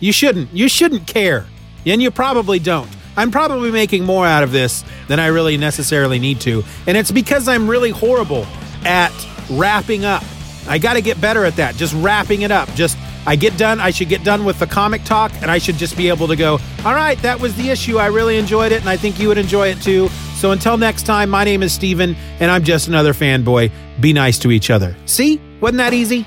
you 0.00 0.12
shouldn't. 0.12 0.52
You 0.52 0.68
shouldn't 0.68 1.06
care. 1.06 1.46
And 1.86 2.02
you 2.02 2.10
probably 2.10 2.58
don't. 2.58 2.88
I'm 3.16 3.30
probably 3.30 3.70
making 3.70 4.04
more 4.04 4.26
out 4.26 4.42
of 4.42 4.52
this 4.52 4.84
than 5.08 5.20
I 5.20 5.26
really 5.28 5.56
necessarily 5.56 6.18
need 6.18 6.40
to. 6.42 6.64
And 6.86 6.96
it's 6.96 7.12
because 7.12 7.46
I'm 7.46 7.68
really 7.68 7.90
horrible 7.90 8.46
at 8.84 9.12
wrapping 9.50 10.04
up. 10.04 10.24
I 10.66 10.78
got 10.78 10.94
to 10.94 11.02
get 11.02 11.20
better 11.20 11.44
at 11.44 11.56
that. 11.56 11.76
Just 11.76 11.94
wrapping 11.94 12.42
it 12.42 12.50
up. 12.50 12.68
Just 12.74 12.96
I 13.26 13.36
get 13.36 13.56
done, 13.56 13.80
I 13.80 13.90
should 13.90 14.08
get 14.08 14.22
done 14.24 14.44
with 14.44 14.58
the 14.58 14.66
comic 14.66 15.04
talk 15.04 15.32
and 15.40 15.50
I 15.50 15.58
should 15.58 15.76
just 15.76 15.96
be 15.96 16.08
able 16.08 16.28
to 16.28 16.36
go, 16.36 16.58
"All 16.84 16.94
right, 16.94 17.20
that 17.22 17.40
was 17.40 17.54
the 17.54 17.70
issue. 17.70 17.96
I 17.98 18.06
really 18.06 18.36
enjoyed 18.36 18.72
it 18.72 18.80
and 18.80 18.88
I 18.88 18.96
think 18.96 19.18
you 19.18 19.28
would 19.28 19.38
enjoy 19.38 19.68
it 19.68 19.80
too." 19.80 20.08
So 20.36 20.50
until 20.50 20.76
next 20.76 21.04
time, 21.04 21.30
my 21.30 21.44
name 21.44 21.62
is 21.62 21.72
Steven 21.72 22.16
and 22.40 22.50
I'm 22.50 22.64
just 22.64 22.88
another 22.88 23.14
fanboy. 23.14 23.70
Be 24.00 24.12
nice 24.12 24.38
to 24.40 24.50
each 24.50 24.70
other. 24.70 24.94
See? 25.06 25.40
Wasn't 25.60 25.78
that 25.78 25.94
easy? 25.94 26.26